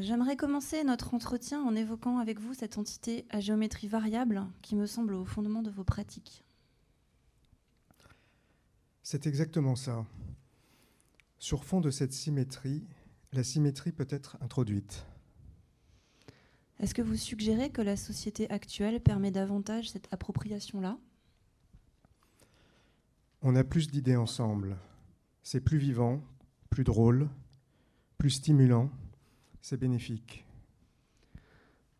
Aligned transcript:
J'aimerais 0.00 0.36
commencer 0.36 0.84
notre 0.84 1.14
entretien 1.14 1.62
en 1.62 1.74
évoquant 1.74 2.18
avec 2.18 2.38
vous 2.38 2.54
cette 2.54 2.78
entité 2.78 3.24
à 3.30 3.40
géométrie 3.40 3.88
variable 3.88 4.46
qui 4.62 4.76
me 4.76 4.86
semble 4.86 5.14
au 5.14 5.24
fondement 5.24 5.62
de 5.62 5.70
vos 5.70 5.84
pratiques. 5.84 6.44
C'est 9.02 9.26
exactement 9.26 9.74
ça. 9.74 10.04
Sur 11.38 11.64
fond 11.64 11.80
de 11.80 11.90
cette 11.90 12.12
symétrie, 12.12 12.84
la 13.32 13.42
symétrie 13.42 13.92
peut 13.92 14.06
être 14.10 14.36
introduite. 14.40 15.06
Est-ce 16.78 16.94
que 16.94 17.02
vous 17.02 17.16
suggérez 17.16 17.70
que 17.70 17.80
la 17.80 17.96
société 17.96 18.50
actuelle 18.50 19.00
permet 19.00 19.30
davantage 19.30 19.90
cette 19.90 20.12
appropriation-là? 20.12 20.98
On 23.42 23.56
a 23.56 23.64
plus 23.64 23.88
d'idées 23.88 24.16
ensemble. 24.16 24.76
C'est 25.42 25.60
plus 25.60 25.78
vivant, 25.78 26.20
plus 26.68 26.84
drôle, 26.84 27.28
plus 28.18 28.30
stimulant, 28.30 28.90
c'est 29.62 29.76
bénéfique. 29.76 30.44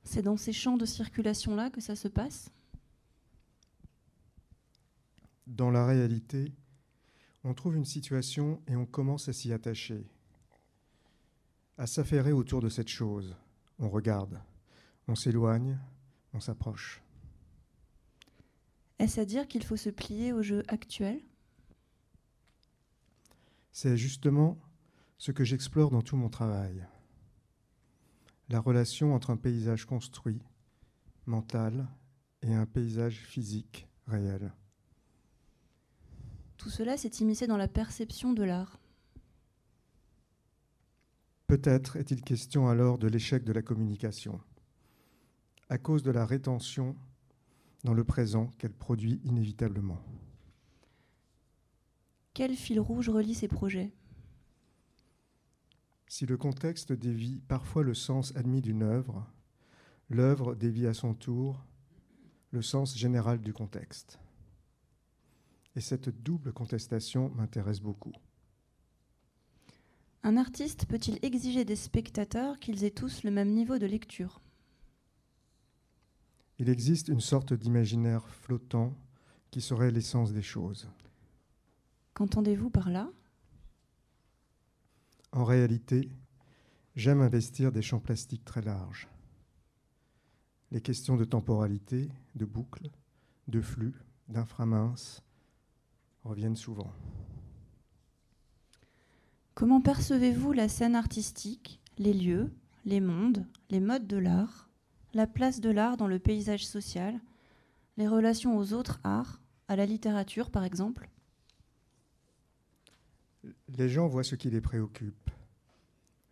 C'est 0.05 0.23
dans 0.23 0.37
ces 0.37 0.53
champs 0.53 0.77
de 0.77 0.85
circulation-là 0.85 1.71
que 1.71 1.81
ça 1.81 1.97
se 1.97 2.09
passe? 2.09 2.51
Dans 5.47 5.71
la 5.71 5.87
réalité, 5.87 6.53
on 7.45 7.55
trouve 7.55 7.77
une 7.77 7.85
situation 7.85 8.61
et 8.67 8.77
on 8.77 8.87
commence 8.87 9.29
à 9.29 9.33
s'y 9.33 9.53
attacher, 9.53 10.05
à 11.79 11.87
s'affairer 11.87 12.33
autour 12.33 12.61
de 12.61 12.69
cette 12.69 12.89
chose. 12.89 13.37
On 13.79 13.89
regarde, 13.89 14.41
on 15.09 15.15
s'éloigne, 15.15 15.79
on 16.33 16.41
s'approche. 16.41 17.03
Est-ce 18.99 19.21
à 19.21 19.25
dire 19.25 19.47
qu'il 19.47 19.65
faut 19.65 19.77
se 19.77 19.91
plier 19.91 20.33
au 20.33 20.43
jeu 20.43 20.63
actuel? 20.69 21.21
C'est 23.73 23.97
justement 23.97 24.59
ce 25.19 25.33
que 25.33 25.45
j'explore 25.45 25.91
dans 25.91 26.03
tout 26.03 26.17
mon 26.17 26.29
travail 26.29 26.87
la 28.49 28.61
relation 28.61 29.15
entre 29.15 29.31
un 29.31 29.37
paysage 29.37 29.85
construit, 29.85 30.41
mental, 31.27 31.89
et 32.43 32.55
un 32.55 32.67
paysage 32.67 33.17
physique, 33.17 33.89
réel. 34.07 34.53
Tout 36.57 36.71
cela 36.71 36.97
s'est 36.97 37.09
immiscé 37.21 37.47
dans 37.47 37.57
la 37.57 37.69
perception 37.69 38.33
de 38.33 38.45
l'art. 38.45 38.79
Peut-être 41.47 41.97
est-il 41.97 42.23
question 42.23 42.69
alors 42.69 42.99
de 42.99 43.09
l'échec 43.09 43.45
de 43.45 43.53
la 43.53 43.63
communication, 43.63 44.41
à 45.69 45.79
cause 45.79 46.03
de 46.03 46.11
la 46.11 46.25
rétention 46.25 46.97
dans 47.85 47.95
le 47.95 48.05
présent 48.05 48.51
qu'elle 48.59 48.73
produit 48.73 49.21
inévitablement. 49.25 50.01
Quel 52.35 52.55
fil 52.55 52.81
rouge 52.81 53.09
relie 53.09 53.35
ces 53.35 53.49
projets? 53.49 53.93
Si 56.07 56.27
le 56.27 56.37
contexte 56.37 56.93
dévie 56.93 57.41
parfois 57.49 57.83
le 57.83 57.95
sens 57.95 58.35
admis 58.37 58.61
d'une 58.61 58.83
œuvre, 58.83 59.27
l'œuvre 60.09 60.55
dévie 60.55 60.87
à 60.87 60.95
son 60.95 61.15
tour 61.15 61.65
le 62.51 62.63
sens 62.63 62.97
général 62.97 63.41
du 63.41 63.53
contexte. 63.53 64.19
Et 65.75 65.81
cette 65.81 66.09
double 66.23 66.53
contestation 66.53 67.31
m'intéresse 67.31 67.81
beaucoup. 67.81 68.13
Un 70.23 70.37
artiste 70.37 70.87
peut-il 70.87 71.19
exiger 71.23 71.65
des 71.65 71.77
spectateurs 71.77 72.59
qu'ils 72.59 72.85
aient 72.85 72.91
tous 72.91 73.25
le 73.25 73.31
même 73.31 73.51
niveau 73.51 73.79
de 73.79 73.87
lecture? 73.87 74.41
Il 76.59 76.69
existe 76.69 77.09
une 77.09 77.21
sorte 77.21 77.53
d'imaginaire 77.53 78.27
flottant 78.29 78.95
qui 79.51 79.61
serait 79.61 79.91
l'essence 79.91 80.33
des 80.33 80.43
choses. 80.43 80.89
Qu'entendez-vous 82.15 82.71
par 82.71 82.91
là? 82.91 83.11
En 85.33 85.45
réalité, 85.45 86.09
j'aime 86.95 87.21
investir 87.21 87.73
des 87.73 87.83
champs 87.83 88.01
plastiques 88.01 88.45
très 88.45 88.63
larges. 88.63 89.09
Les 90.71 90.81
questions 90.81 91.17
de 91.17 91.25
temporalité, 91.25 92.11
de 92.35 92.45
boucle, 92.47 92.91
de 93.49 93.61
flux, 93.61 93.95
d'inframince 94.29 95.23
reviennent 96.25 96.57
souvent. 96.57 96.91
Comment 99.55 99.81
percevez-vous 99.81 100.53
la 100.53 100.69
scène 100.69 100.95
artistique, 100.95 101.81
les 101.99 102.13
lieux, 102.13 102.51
les 102.85 103.01
mondes, 103.01 103.47
les 103.71 103.81
modes 103.81 104.07
de 104.07 104.17
l'art, 104.17 104.66
la 105.17 105.27
place 105.27 105.61
de 105.61 105.71
l'art 105.71 105.97
dans 105.97 106.07
le 106.07 106.19
paysage 106.19 106.67
social, 106.67 107.19
les 107.97 108.07
relations 108.07 108.57
aux 108.57 108.73
autres 108.73 109.01
arts, 109.03 109.41
à 109.67 109.75
la 109.75 109.87
littérature 109.87 110.51
par 110.51 110.63
exemple 110.63 111.09
les 113.69 113.89
gens 113.89 114.09
voient 114.09 114.25
ce 114.25 114.35
qui 114.35 114.51
les 114.51 114.61
préoccupe. 114.61 115.31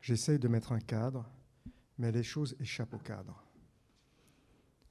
J'essaye 0.01 0.39
de 0.39 0.49
mettre 0.49 0.73
un 0.73 0.81
cadre, 0.81 1.29
mais 1.99 2.13
les 2.13 2.23
choses 2.23 2.57
échappent 2.61 2.95
au 2.95 2.99
cadre. 2.99 3.43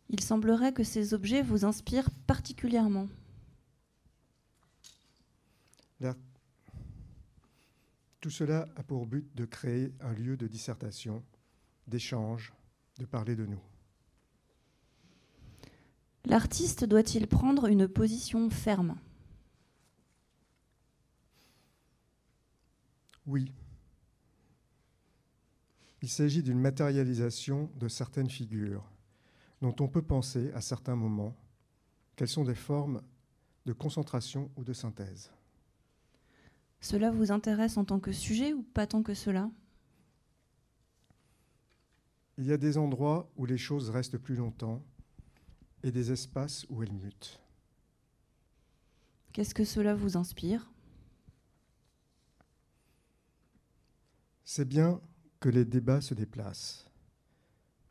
Il 0.10 0.22
semblerait 0.22 0.74
que 0.74 0.84
ces 0.84 1.14
objets 1.14 1.42
vous 1.42 1.66
inspirent 1.66 2.10
particulièrement. 2.28 3.08
Tout 8.20 8.30
cela 8.30 8.70
a 8.78 8.84
pour 8.84 9.06
but 9.06 9.36
de 9.36 9.44
créer 9.44 9.94
un 10.00 10.14
lieu 10.14 10.38
de 10.38 10.48
dissertation, 10.48 11.22
d'échange, 11.88 12.54
de 12.98 13.06
parler 13.06 13.36
de 13.36 13.46
nous. 13.46 13.60
L'artiste 16.25 16.85
doit-il 16.85 17.28
prendre 17.28 17.67
une 17.67 17.88
position 17.88 18.50
ferme? 18.50 18.97
Oui. 23.28 23.51
Il 26.01 26.09
s'agit 26.09 26.44
d'une 26.44 26.59
matérialisation 26.59 27.69
de 27.79 27.88
certaines 27.88 28.29
figures 28.29 28.89
dont 29.62 29.75
on 29.79 29.88
peut 29.88 30.01
penser 30.01 30.51
à 30.53 30.62
certains 30.62 30.95
moments 30.95 31.35
qu'elles 32.16 32.28
sont 32.28 32.44
des 32.44 32.56
formes 32.56 33.01
de 33.66 33.73
concentration 33.73 34.51
ou 34.57 34.63
de 34.63 34.73
synthèse. 34.73 35.31
Cela 36.81 37.12
vous 37.12 37.31
intéresse 37.31 37.78
en 37.78 37.85
tant 37.85 38.00
que 38.00 38.12
sujet 38.12 38.51
ou 38.51 38.62
pas 38.62 38.88
tant 38.88 39.03
que 39.03 39.13
cela? 39.13 39.50
Il 42.38 42.45
y 42.45 42.51
a 42.51 42.57
des 42.57 42.78
endroits 42.78 43.31
où 43.38 43.45
les 43.45 43.57
choses 43.57 43.89
restent 43.89 44.17
plus 44.17 44.35
longtemps 44.35 44.83
et 45.83 45.91
des 45.91 46.11
espaces 46.11 46.66
où 46.69 46.81
elles 46.81 46.94
mutent. 46.94 47.39
Qu'est-ce 49.33 49.53
que 49.53 49.66
cela 49.66 49.95
vous 49.95 50.17
inspire? 50.17 50.71
C'est 54.45 54.67
bien 54.67 55.01
que 55.39 55.49
les 55.49 55.66
débats 55.66 56.01
se 56.01 56.13
déplacent. 56.13 56.89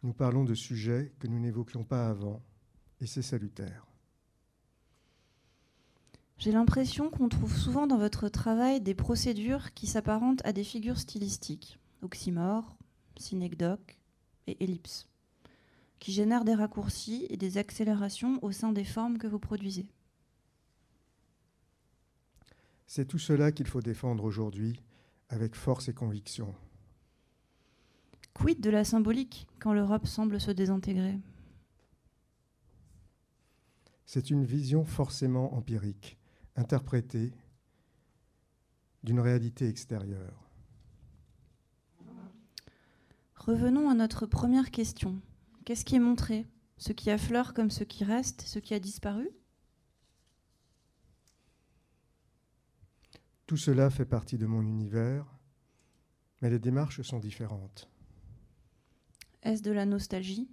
Nous 0.03 0.13
parlons 0.13 0.45
de 0.45 0.55
sujets 0.55 1.13
que 1.19 1.27
nous 1.27 1.39
n'évoquions 1.39 1.85
pas 1.85 2.09
avant, 2.09 2.43
et 3.01 3.07
c'est 3.07 3.23
salutaire. 3.23 3.87
J'ai 6.39 6.51
l'impression 6.51 7.09
qu'on 7.09 7.29
trouve 7.29 7.57
souvent 7.57 7.87
dans 7.87 7.99
votre 7.99 8.29
travail 8.29 8.81
des 8.81 8.95
procédures 8.95 9.75
qui 9.75 9.87
s'apparentent 9.87 10.45
à 10.45 10.53
des 10.53 10.65
figures 10.65 10.99
stylistiques, 10.99 11.79
oxymore, 12.03 12.77
synecdoque 13.17 13.99
et 14.49 14.63
ellipse, 14.63 15.09
qui 16.03 16.11
génèrent 16.11 16.45
des 16.45 16.57
raccourcis 16.57 17.29
et 17.31 17.37
des 17.37 17.59
accélérations 17.59 18.41
au 18.43 18.51
sein 18.51 18.73
des 18.73 18.83
formes 18.83 19.19
que 19.19 19.29
vous 19.29 19.39
produisez. 19.39 19.87
C'est 22.89 23.07
tout 23.07 23.21
cela 23.21 23.53
qu'il 23.53 23.69
faut 23.69 23.81
défendre 23.81 24.25
aujourd'hui 24.25 24.81
avec 25.29 25.55
force 25.55 25.89
et 25.89 25.95
conviction. 25.95 26.57
Quid 28.35 28.61
de 28.61 28.69
la 28.69 28.83
symbolique 28.83 29.47
quand 29.61 29.73
l'Europe 29.73 30.09
semble 30.09 30.41
se 30.41 30.51
désintégrer? 30.51 31.21
C'est 34.05 34.31
une 34.31 34.45
vision 34.45 34.85
forcément 34.85 35.55
empirique, 35.55 36.19
interprétée 36.57 37.33
d'une 39.05 39.21
réalité 39.21 39.69
extérieure. 39.69 40.51
Revenons 43.37 43.89
à 43.89 43.95
notre 43.95 44.27
première 44.27 44.73
question. 44.73 45.23
Qu'est-ce 45.65 45.85
qui 45.85 45.95
est 45.95 46.01
montré? 46.01 46.47
Ce 46.77 46.93
qui 46.93 47.11
affleure 47.11 47.55
comme 47.55 47.71
ce 47.71 47.85
qui 47.85 48.03
reste, 48.05 48.41
ce 48.43 48.59
qui 48.59 48.75
a 48.75 48.81
disparu? 48.81 49.29
Tout 53.47 53.57
cela 53.57 53.91
fait 53.91 54.07
partie 54.07 54.39
de 54.39 54.47
mon 54.47 54.63
univers, 54.63 55.27
mais 56.41 56.51
les 56.51 56.59
démarches 56.59 57.03
sont 57.03 57.21
différentes. 57.21 57.89
Est-ce 59.43 59.63
de 59.63 59.71
la 59.71 59.87
nostalgie? 59.87 60.51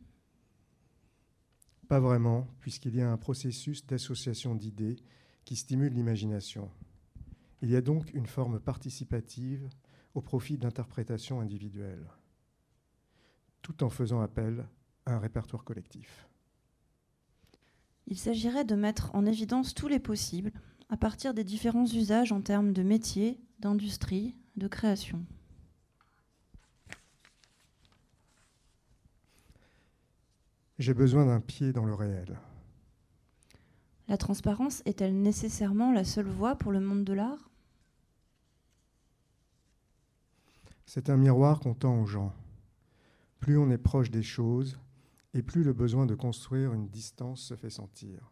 Pas 1.88 2.00
vraiment, 2.00 2.48
puisqu'il 2.60 2.96
y 2.96 3.02
a 3.02 3.12
un 3.12 3.18
processus 3.18 3.86
d'association 3.88 4.54
d'idées 4.54 4.98
qui 5.44 5.56
stimule 5.56 5.94
l'imagination. 5.94 6.70
Il 7.62 7.70
y 7.70 7.76
a 7.76 7.82
donc 7.82 8.14
une 8.14 8.28
forme 8.28 8.60
participative 8.60 9.68
au 10.14 10.22
profit 10.22 10.58
d'interprétations 10.58 11.40
individuelles, 11.42 12.08
tout 13.62 13.84
en 13.84 13.90
faisant 13.90 14.22
appel 14.22 14.60
à 14.60 14.79
un 15.12 15.20
répertoire 15.20 15.64
collectif. 15.64 16.28
Il 18.08 18.18
s'agirait 18.18 18.66
de 18.66 18.76
mettre 18.76 19.14
en 19.14 19.26
évidence 19.26 19.74
tous 19.74 19.88
les 19.88 20.00
possibles 20.00 20.52
à 20.90 20.98
partir 20.98 21.34
des 21.34 21.44
différents 21.44 21.86
usages 21.86 22.32
en 22.32 22.42
termes 22.42 22.74
de 22.74 22.82
métier, 22.82 23.40
d'industrie, 23.60 24.36
de 24.56 24.68
création. 24.68 25.24
J'ai 30.80 30.94
besoin 30.94 31.26
d'un 31.26 31.42
pied 31.42 31.74
dans 31.74 31.86
le 31.86 31.94
réel. 31.94 32.40
La 34.08 34.18
transparence 34.18 34.82
est-elle 34.86 35.22
nécessairement 35.22 35.92
la 35.92 36.04
seule 36.04 36.30
voie 36.30 36.56
pour 36.56 36.72
le 36.72 36.80
monde 36.80 37.04
de 37.04 37.14
l'art? 37.14 37.52
C'est 40.88 41.12
un 41.12 41.18
miroir 41.18 41.60
qu'on 41.60 41.76
tend 41.76 42.02
aux 42.02 42.08
gens. 42.08 42.34
Plus 43.40 43.58
on 43.58 43.70
est 43.70 43.78
proche 43.78 44.10
des 44.10 44.24
choses, 44.24 44.80
et 45.34 45.44
plus 45.44 45.64
le 45.64 45.74
besoin 45.74 46.06
de 46.06 46.16
construire 46.16 46.74
une 46.74 46.90
distance 46.90 47.42
se 47.42 47.56
fait 47.56 47.70
sentir. 47.70 48.32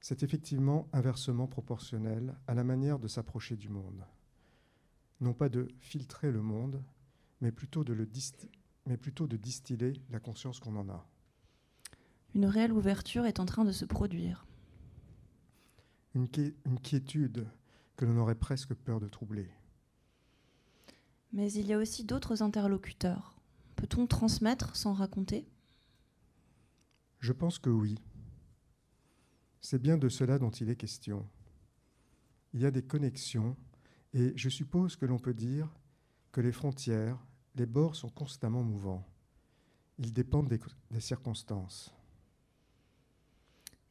C'est 0.00 0.22
effectivement 0.22 0.88
inversement 0.92 1.46
proportionnel 1.46 2.34
à 2.46 2.54
la 2.54 2.64
manière 2.64 2.98
de 2.98 3.08
s'approcher 3.08 3.56
du 3.56 3.68
monde. 3.68 4.04
Non 5.20 5.34
pas 5.34 5.48
de 5.48 5.68
filtrer 5.80 6.30
le 6.30 6.40
monde, 6.40 6.82
mais 7.40 7.52
plutôt 7.52 7.84
de, 7.84 7.92
le 7.92 8.08
mais 8.86 8.96
plutôt 8.96 9.26
de 9.26 9.36
distiller 9.36 9.94
la 10.10 10.20
conscience 10.20 10.60
qu'on 10.60 10.76
en 10.76 10.88
a. 10.88 11.06
Une 12.34 12.46
réelle 12.46 12.72
ouverture 12.72 13.26
est 13.26 13.40
en 13.40 13.46
train 13.46 13.64
de 13.64 13.72
se 13.72 13.84
produire. 13.84 14.46
Une, 16.14 16.28
une 16.64 16.80
quiétude 16.80 17.48
que 17.96 18.04
l'on 18.04 18.16
aurait 18.18 18.34
presque 18.34 18.74
peur 18.74 19.00
de 19.00 19.08
troubler. 19.08 19.50
Mais 21.32 21.52
il 21.52 21.66
y 21.66 21.72
a 21.74 21.78
aussi 21.78 22.04
d'autres 22.04 22.42
interlocuteurs. 22.42 23.37
Peut-on 23.78 24.08
transmettre 24.08 24.74
sans 24.74 24.92
raconter? 24.92 25.46
Je 27.20 27.32
pense 27.32 27.60
que 27.60 27.70
oui. 27.70 28.02
C'est 29.60 29.80
bien 29.80 29.96
de 29.96 30.08
cela 30.08 30.40
dont 30.40 30.50
il 30.50 30.68
est 30.68 30.74
question. 30.74 31.24
Il 32.52 32.60
y 32.60 32.66
a 32.66 32.72
des 32.72 32.82
connexions 32.82 33.56
et 34.14 34.32
je 34.36 34.48
suppose 34.48 34.96
que 34.96 35.06
l'on 35.06 35.20
peut 35.20 35.32
dire 35.32 35.72
que 36.32 36.40
les 36.40 36.50
frontières, 36.50 37.24
les 37.54 37.66
bords 37.66 37.94
sont 37.94 38.08
constamment 38.08 38.64
mouvants. 38.64 39.06
Ils 39.98 40.12
dépendent 40.12 40.48
des, 40.48 40.58
des 40.90 41.00
circonstances. 41.00 41.94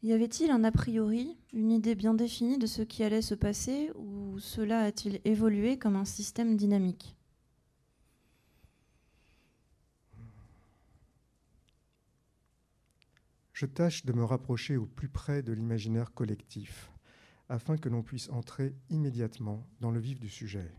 Y 0.04 0.12
avait-il 0.12 0.52
un 0.52 0.66
a 0.66 0.72
priori, 0.74 1.38
une 1.54 1.72
idée 1.72 1.96
bien 1.96 2.14
définie 2.14 2.58
de 2.58 2.68
ce 2.68 2.82
qui 2.82 3.04
allait 3.04 3.22
se 3.22 3.36
passer, 3.36 3.92
ou 3.96 4.38
cela 4.40 4.82
a-t-il 4.82 5.22
évolué 5.24 5.80
comme 5.80 5.96
un 5.96 6.06
système 6.06 6.58
dynamique? 6.58 7.17
Je 13.58 13.66
tâche 13.66 14.06
de 14.06 14.14
me 14.14 14.24
rapprocher 14.24 14.78
au 14.78 14.86
plus 14.86 15.10
près 15.10 15.42
de 15.42 15.52
l'imaginaire 15.52 16.14
collectif, 16.14 16.92
afin 17.50 17.76
que 17.76 17.90
l'on 17.90 18.04
puisse 18.04 18.30
entrer 18.30 18.76
immédiatement 18.92 19.66
dans 19.80 19.90
le 19.90 20.00
vif 20.00 20.20
du 20.20 20.30
sujet. 20.30 20.72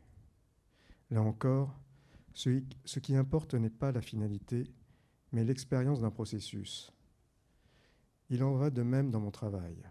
Là 1.11 1.21
encore, 1.21 1.77
ce, 2.35 2.61
qui 3.01 3.17
importe 3.17 3.55
n'est 3.55 3.69
pas 3.69 3.91
la 3.91 4.01
finalité, 4.01 4.73
mais 5.33 5.43
l'expérience 5.43 6.03
d'un 6.03 6.13
processus. 6.13 6.93
Il 8.31 8.45
en 8.45 8.55
va 8.55 8.71
de 8.71 8.83
même 8.83 9.11
dans 9.11 9.19
mon 9.19 9.33
travail. 9.33 9.83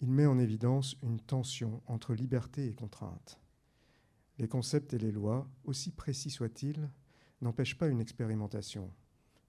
Il 0.00 0.12
met 0.12 0.26
en 0.26 0.38
évidence 0.38 0.96
une 1.02 1.18
tension 1.18 1.82
entre 1.88 2.14
liberté 2.14 2.68
et 2.68 2.72
contrainte. 2.72 3.40
Les 4.38 4.46
concepts 4.46 4.94
et 4.94 4.98
les 4.98 5.10
lois, 5.10 5.50
aussi 5.64 5.90
précis 5.90 6.30
soient-ils, 6.30 6.88
n'empêchent 7.40 7.78
pas 7.78 7.88
une 7.88 8.00
expérimentation, 8.00 8.92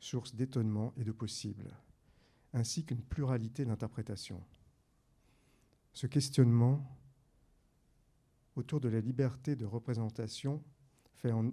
source 0.03 0.35
d'étonnement 0.35 0.93
et 0.97 1.03
de 1.03 1.11
possibles, 1.11 1.75
ainsi 2.53 2.85
qu'une 2.85 3.01
pluralité 3.01 3.65
d'interprétations. 3.65 4.43
Ce 5.93 6.07
questionnement 6.07 6.85
autour 8.55 8.79
de 8.79 8.89
la 8.89 8.99
liberté 8.99 9.55
de 9.55 9.65
représentation 9.65 10.63
fait 11.15 11.31
en, 11.31 11.51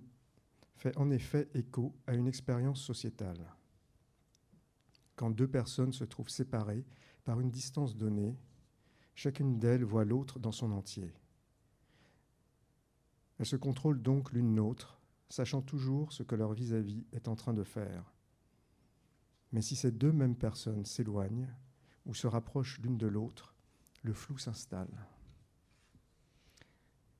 fait 0.77 0.95
effet 1.13 1.49
écho 1.55 1.95
à 2.07 2.15
une 2.15 2.27
expérience 2.27 2.83
sociétale 2.83 3.47
quand 5.21 5.31
deux 5.31 5.49
personnes 5.49 5.93
se 5.93 6.05
trouvent 6.05 6.31
séparées 6.31 6.87
par 7.27 7.41
une 7.41 7.51
distance 7.51 7.95
donnée, 7.95 8.39
chacune 9.15 9.59
d'elles 9.59 9.85
voit 9.85 10.07
l'autre 10.07 10.39
dans 10.39 10.51
son 10.51 10.73
entier. 10.73 11.13
Elles 13.37 13.45
se 13.45 13.57
contrôlent 13.57 14.01
donc 14.01 14.33
l'une 14.33 14.57
l'autre, 14.57 14.99
sachant 15.29 15.61
toujours 15.61 16.15
ce 16.15 16.23
que 16.23 16.35
leur 16.35 16.55
vis-à-vis 16.55 17.03
-vis 17.03 17.17
est 17.17 17.29
en 17.29 17.37
train 17.37 17.53
de 17.53 17.65
faire. 17.65 18.15
Mais 19.53 19.63
si 19.63 19.77
ces 19.77 19.91
deux 19.91 20.13
mêmes 20.13 20.37
personnes 20.37 20.85
s'éloignent 20.85 21.49
ou 22.07 22.15
se 22.15 22.27
rapprochent 22.27 22.81
l'une 22.81 22.99
de 22.99 23.07
l'autre, 23.07 23.55
le 24.03 24.13
flou 24.13 24.39
s'installe. 24.39 25.07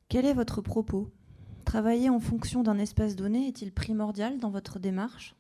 Quel 0.09 0.27
est 0.27 0.35
votre 0.35 0.61
propos? 0.61 1.11
Travailler 1.65 2.11
en 2.11 2.21
fonction 2.21 2.63
d'un 2.63 2.79
espace 2.79 3.17
donné 3.17 3.47
est-il 3.47 3.73
primordial 3.73 4.39
dans 4.39 4.51
votre 4.51 4.79
démarche? 4.79 5.37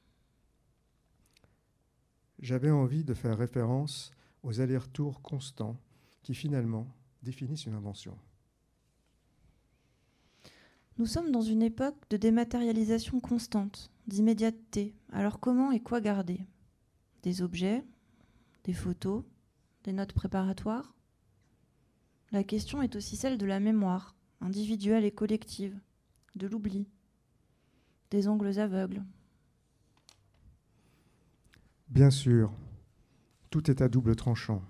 J'avais 2.39 2.71
envie 2.71 3.05
de 3.05 3.15
faire 3.15 3.37
référence 3.37 4.13
aux 4.43 4.61
allers-retours 4.61 5.23
constants 5.23 5.77
qui 6.23 6.35
finalement 6.35 6.87
définissent 7.23 7.67
une 7.67 7.75
invention. 7.75 8.17
Nous 10.99 11.07
sommes 11.07 11.33
dans 11.33 11.43
une 11.43 11.63
époque 11.63 11.97
de 12.11 12.17
dématérialisation 12.17 13.21
constante, 13.21 13.91
d'immédiateté. 14.07 14.95
Alors 15.13 15.41
comment 15.41 15.73
et 15.73 15.81
quoi 15.81 16.01
garder? 16.01 16.41
Des 17.23 17.43
objets 17.43 17.85
Des 18.65 18.73
photos 18.73 19.25
Des 19.85 19.93
notes 19.93 20.13
préparatoires 20.13 20.95
La 22.33 22.45
question 22.45 22.83
est 22.83 22.97
aussi 22.97 23.17
celle 23.17 23.39
de 23.39 23.47
la 23.47 23.61
mémoire, 23.61 24.15
individuelle 24.41 25.05
et 25.05 25.13
collective, 25.13 25.79
de 26.37 26.47
l'oubli, 26.47 26.89
des 28.11 28.29
angles 28.29 28.59
aveugles, 28.59 29.05
Bien 31.91 32.11
sûr, 32.11 32.53
tout 33.51 33.69
est 33.69 33.83
à 33.83 33.89
double 33.89 34.15
tranchant. 34.15 34.63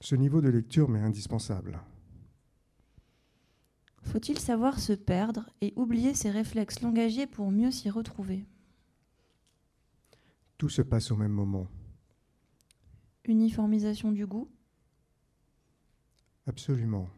Ce 0.00 0.14
niveau 0.14 0.40
de 0.40 0.48
lecture 0.48 0.88
m'est 0.88 1.02
indispensable. 1.02 1.78
Faut-il 4.00 4.38
savoir 4.38 4.80
se 4.80 4.94
perdre 4.94 5.50
et 5.60 5.74
oublier 5.76 6.14
ses 6.14 6.30
réflexes 6.30 6.80
langagiers 6.80 7.26
pour 7.26 7.50
mieux 7.50 7.70
s'y 7.70 7.90
retrouver? 7.90 8.46
Tout 10.62 10.68
se 10.68 10.82
passe 10.82 11.10
au 11.10 11.16
même 11.16 11.32
moment. 11.32 11.66
Uniformisation 13.24 14.12
du 14.12 14.28
goût? 14.28 14.48
Absolument. 16.46 17.10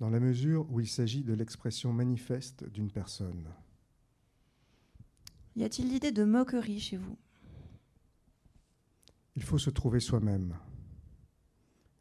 Dans 0.00 0.10
la 0.10 0.20
mesure 0.20 0.70
où 0.70 0.80
il 0.80 0.86
s'agit 0.86 1.24
de 1.24 1.32
l'expression 1.32 1.94
manifeste 1.94 2.68
d'une 2.68 2.90
personne. 2.90 3.48
Y 5.56 5.64
a-t-il 5.64 5.88
l'idée 5.88 6.12
de 6.12 6.24
moquerie 6.24 6.78
chez 6.78 6.98
vous? 6.98 7.16
Il 9.34 9.42
faut 9.42 9.56
se 9.56 9.70
trouver 9.70 10.00
soi-même. 10.00 10.58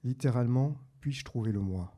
Littéralement, 0.04 0.76
puis-je 1.00 1.24
trouver 1.24 1.54
le 1.54 1.62
moi? 1.62 1.98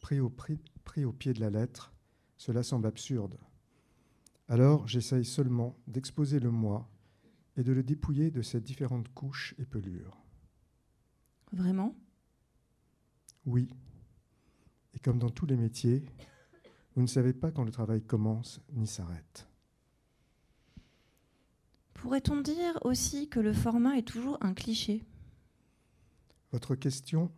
Pris 0.00 0.18
au, 0.18 0.30
pris 0.30 1.04
au 1.04 1.12
pied 1.12 1.32
de 1.32 1.38
la 1.38 1.50
lettre, 1.50 1.94
cela 2.38 2.64
semble 2.64 2.88
absurde. 2.88 3.38
Alors 4.52 4.86
j'essaye 4.86 5.24
seulement 5.24 5.78
d'exposer 5.86 6.38
le 6.38 6.50
moi 6.50 6.86
et 7.56 7.62
de 7.62 7.72
le 7.72 7.82
dépouiller 7.82 8.30
de 8.30 8.42
ses 8.42 8.60
différentes 8.60 9.08
couches 9.14 9.54
et 9.56 9.64
pelures. 9.64 10.22
Vraiment? 11.52 11.96
Oui. 13.46 13.70
Et 14.92 14.98
comme 14.98 15.18
dans 15.18 15.30
tous 15.30 15.46
les 15.46 15.56
métiers, 15.56 16.04
vous 16.94 17.00
ne 17.00 17.06
savez 17.06 17.32
pas 17.32 17.50
quand 17.50 17.64
le 17.64 17.70
travail 17.70 18.02
commence 18.02 18.60
ni 18.74 18.86
s'arrête. 18.86 19.48
Pourrait-on 21.94 22.42
dire 22.42 22.78
aussi 22.82 23.30
que 23.30 23.40
le 23.40 23.54
format 23.54 23.96
est 23.96 24.06
toujours 24.06 24.36
un 24.42 24.52
cliché? 24.52 25.02
Votre 26.50 26.74
question 26.74 27.32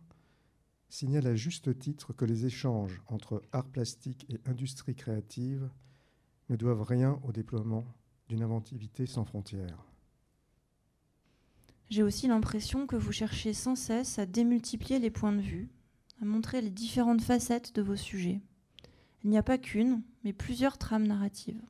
signale 0.89 1.27
à 1.27 1.35
juste 1.37 1.79
titre 1.79 2.11
que 2.11 2.25
les 2.25 2.45
échanges 2.45 3.01
entre 3.07 3.41
art 3.53 3.69
plastique 3.69 4.25
et 4.27 4.41
industrie 4.49 4.95
créative 4.95 5.69
ne 6.49 6.55
doivent 6.55 6.83
rien 6.83 7.19
au 7.23 7.31
déploiement 7.31 7.85
d'une 8.27 8.43
inventivité 8.43 9.05
sans 9.05 9.25
frontières. 9.25 9.85
J'ai 11.89 12.03
aussi 12.03 12.27
l'impression 12.27 12.87
que 12.87 12.95
vous 12.95 13.11
cherchez 13.11 13.53
sans 13.53 13.75
cesse 13.75 14.17
à 14.17 14.25
démultiplier 14.25 14.99
les 14.99 15.11
points 15.11 15.33
de 15.33 15.41
vue, 15.41 15.69
à 16.21 16.25
montrer 16.25 16.61
les 16.61 16.71
différentes 16.71 17.21
facettes 17.21 17.75
de 17.75 17.81
vos 17.81 17.95
sujets. 17.95 18.41
Il 19.23 19.29
n'y 19.29 19.37
a 19.37 19.43
pas 19.43 19.57
qu'une, 19.57 20.01
mais 20.23 20.33
plusieurs 20.33 20.77
trames 20.77 21.07
narratives. 21.07 21.61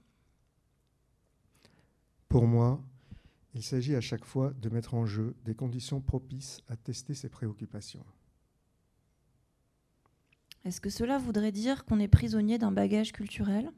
Pour 2.29 2.47
moi, 2.47 2.81
il 3.53 3.63
s'agit 3.63 3.95
à 3.95 4.01
chaque 4.01 4.25
fois 4.25 4.51
de 4.53 4.69
mettre 4.69 4.93
en 4.93 5.05
jeu 5.05 5.35
des 5.45 5.55
conditions 5.55 6.01
propices 6.01 6.61
à 6.67 6.75
tester 6.75 7.13
ses 7.13 7.29
préoccupations. 7.29 8.05
Est-ce 10.65 10.81
que 10.81 10.89
cela 10.89 11.17
voudrait 11.17 11.51
dire 11.51 11.85
qu'on 11.85 11.99
est 11.99 12.07
prisonnier 12.07 12.57
d'un 12.57 12.71
bagage 12.71 13.11
culturel? 13.11 13.71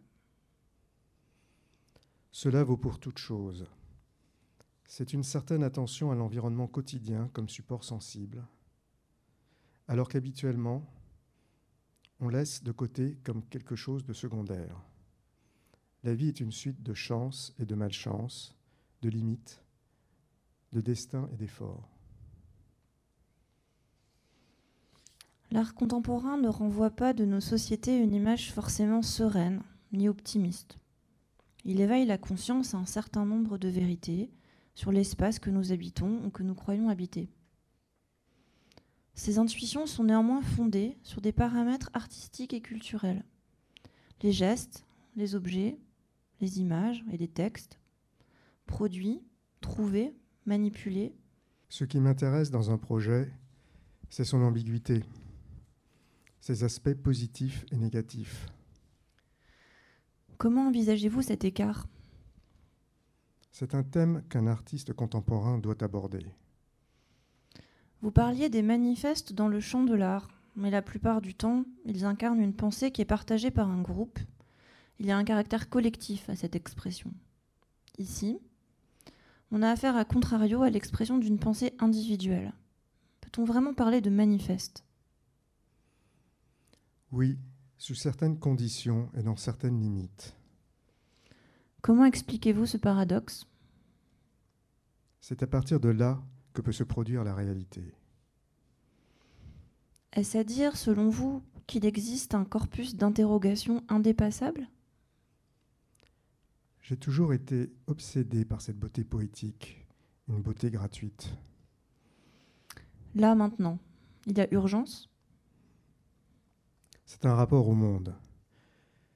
Cela 2.39 2.63
vaut 2.63 2.77
pour 2.77 2.99
toute 2.99 3.17
chose. 3.17 3.65
C'est 4.85 5.11
une 5.11 5.23
certaine 5.23 5.63
attention 5.63 6.11
à 6.11 6.15
l'environnement 6.15 6.67
quotidien 6.67 7.31
comme 7.33 7.49
support 7.49 7.83
sensible, 7.83 8.45
alors 9.87 10.07
qu'habituellement, 10.07 10.85
on 12.19 12.29
laisse 12.29 12.61
de 12.61 12.71
côté 12.71 13.17
comme 13.23 13.43
quelque 13.45 13.75
chose 13.75 14.05
de 14.05 14.13
secondaire. 14.13 14.79
La 16.03 16.13
vie 16.13 16.27
est 16.27 16.39
une 16.39 16.51
suite 16.51 16.83
de 16.83 16.93
chances 16.93 17.55
et 17.57 17.65
de 17.65 17.73
malchance, 17.73 18.55
de 19.01 19.09
limites, 19.09 19.63
de 20.73 20.81
destin 20.81 21.27
et 21.33 21.37
d'efforts. 21.37 21.89
L'art 25.49 25.73
contemporain 25.73 26.37
ne 26.37 26.49
renvoie 26.49 26.91
pas 26.91 27.13
de 27.13 27.25
nos 27.25 27.41
sociétés 27.41 27.97
une 27.97 28.13
image 28.13 28.53
forcément 28.53 29.01
sereine 29.01 29.63
ni 29.91 30.07
optimiste. 30.07 30.77
Il 31.67 31.81
éveille 31.81 32.05
la 32.05 32.17
conscience 32.17 32.73
à 32.73 32.77
un 32.77 32.85
certain 32.85 33.25
nombre 33.25 33.57
de 33.57 33.67
vérités 33.67 34.31
sur 34.73 34.93
l'espace 34.93 35.37
que 35.37 35.49
nous 35.49 35.73
habitons 35.73 36.23
ou 36.23 36.29
que 36.29 36.41
nous 36.41 36.55
croyons 36.55 36.87
habiter. 36.87 37.29
Ces 39.15 39.37
intuitions 39.37 39.85
sont 39.85 40.05
néanmoins 40.05 40.41
fondées 40.41 40.97
sur 41.03 41.19
des 41.19 41.33
paramètres 41.33 41.89
artistiques 41.93 42.53
et 42.53 42.61
culturels. 42.61 43.25
Les 44.23 44.31
gestes, 44.31 44.85
les 45.17 45.35
objets, 45.35 45.77
les 46.39 46.61
images 46.61 47.03
et 47.11 47.17
les 47.17 47.27
textes, 47.27 47.81
produits, 48.65 49.21
trouvés, 49.59 50.15
manipulés. 50.45 51.13
Ce 51.67 51.83
qui 51.83 51.99
m'intéresse 51.99 52.49
dans 52.49 52.71
un 52.71 52.77
projet, 52.77 53.29
c'est 54.09 54.23
son 54.23 54.41
ambiguïté, 54.41 55.03
ses 56.39 56.63
aspects 56.63 56.93
positifs 56.93 57.65
et 57.73 57.75
négatifs. 57.75 58.47
Comment 60.37 60.67
envisagez-vous 60.67 61.23
cet 61.23 61.45
écart? 61.45 61.87
C'est 63.51 63.73
un 63.73 63.81
thème 63.81 64.21
qu'un 64.29 64.45
artiste 64.45 64.93
contemporain 64.93 65.57
doit 65.57 65.83
aborder. 65.83 66.23
Vous 68.01 68.11
parliez 68.11 68.47
des 68.49 68.61
manifestes 68.61 69.33
dans 69.33 69.47
le 69.47 69.59
champ 69.59 69.83
de 69.83 69.95
l'art, 69.95 70.29
mais 70.55 70.69
la 70.69 70.83
plupart 70.83 71.21
du 71.21 71.33
temps, 71.33 71.65
ils 71.85 72.05
incarnent 72.05 72.41
une 72.41 72.53
pensée 72.53 72.91
qui 72.91 73.01
est 73.01 73.05
partagée 73.05 73.49
par 73.49 73.67
un 73.67 73.81
groupe. 73.81 74.19
Il 74.99 75.07
y 75.07 75.11
a 75.11 75.17
un 75.17 75.23
caractère 75.23 75.69
collectif 75.69 76.29
à 76.29 76.35
cette 76.35 76.55
expression. 76.55 77.11
Ici, 77.97 78.39
on 79.49 79.63
a 79.63 79.71
affaire 79.71 79.95
à 79.95 80.05
contrario 80.05 80.61
à 80.61 80.69
l'expression 80.69 81.17
d'une 81.17 81.39
pensée 81.39 81.73
individuelle. 81.79 82.53
Peut-on 83.21 83.43
vraiment 83.43 83.73
parler 83.73 84.01
de 84.01 84.11
manifeste? 84.11 84.83
Oui, 87.11 87.39
sous 87.77 87.95
certaines 87.95 88.39
conditions 88.39 89.09
et 89.17 89.23
dans 89.23 89.35
certaines 89.35 89.79
limites. 89.79 90.35
Comment 91.81 92.05
expliquez-vous 92.05 92.65
ce 92.65 92.77
paradoxe? 92.77 93.45
C'est 95.21 95.43
à 95.43 95.47
partir 95.47 95.79
de 95.79 95.89
là 95.89 96.21
que 96.53 96.61
peut 96.61 96.71
se 96.71 96.83
produire 96.83 97.23
la 97.23 97.35
réalité. 97.35 97.93
Est-ce 100.13 100.37
à 100.37 100.43
dire, 100.43 100.75
selon 100.75 101.09
vous, 101.09 101.43
qu'il 101.67 101.85
existe 101.85 102.33
un 102.33 102.45
corpus 102.45 102.95
d'interrogation 102.95 103.83
indépassable 103.89 104.67
J'ai 106.81 106.97
toujours 106.97 107.33
été 107.33 107.71
obsédé 107.85 108.45
par 108.45 108.61
cette 108.61 108.79
beauté 108.79 109.03
poétique, 109.03 109.85
une 110.27 110.41
beauté 110.41 110.71
gratuite. 110.71 111.35
Là 113.15 113.35
maintenant, 113.35 113.79
il 114.25 114.37
y 114.37 114.41
a 114.41 114.51
urgence? 114.51 115.09
C'est 117.07 117.25
un 117.25 117.33
rapport 117.33 117.67
au 117.67 117.73
monde. 117.73 118.13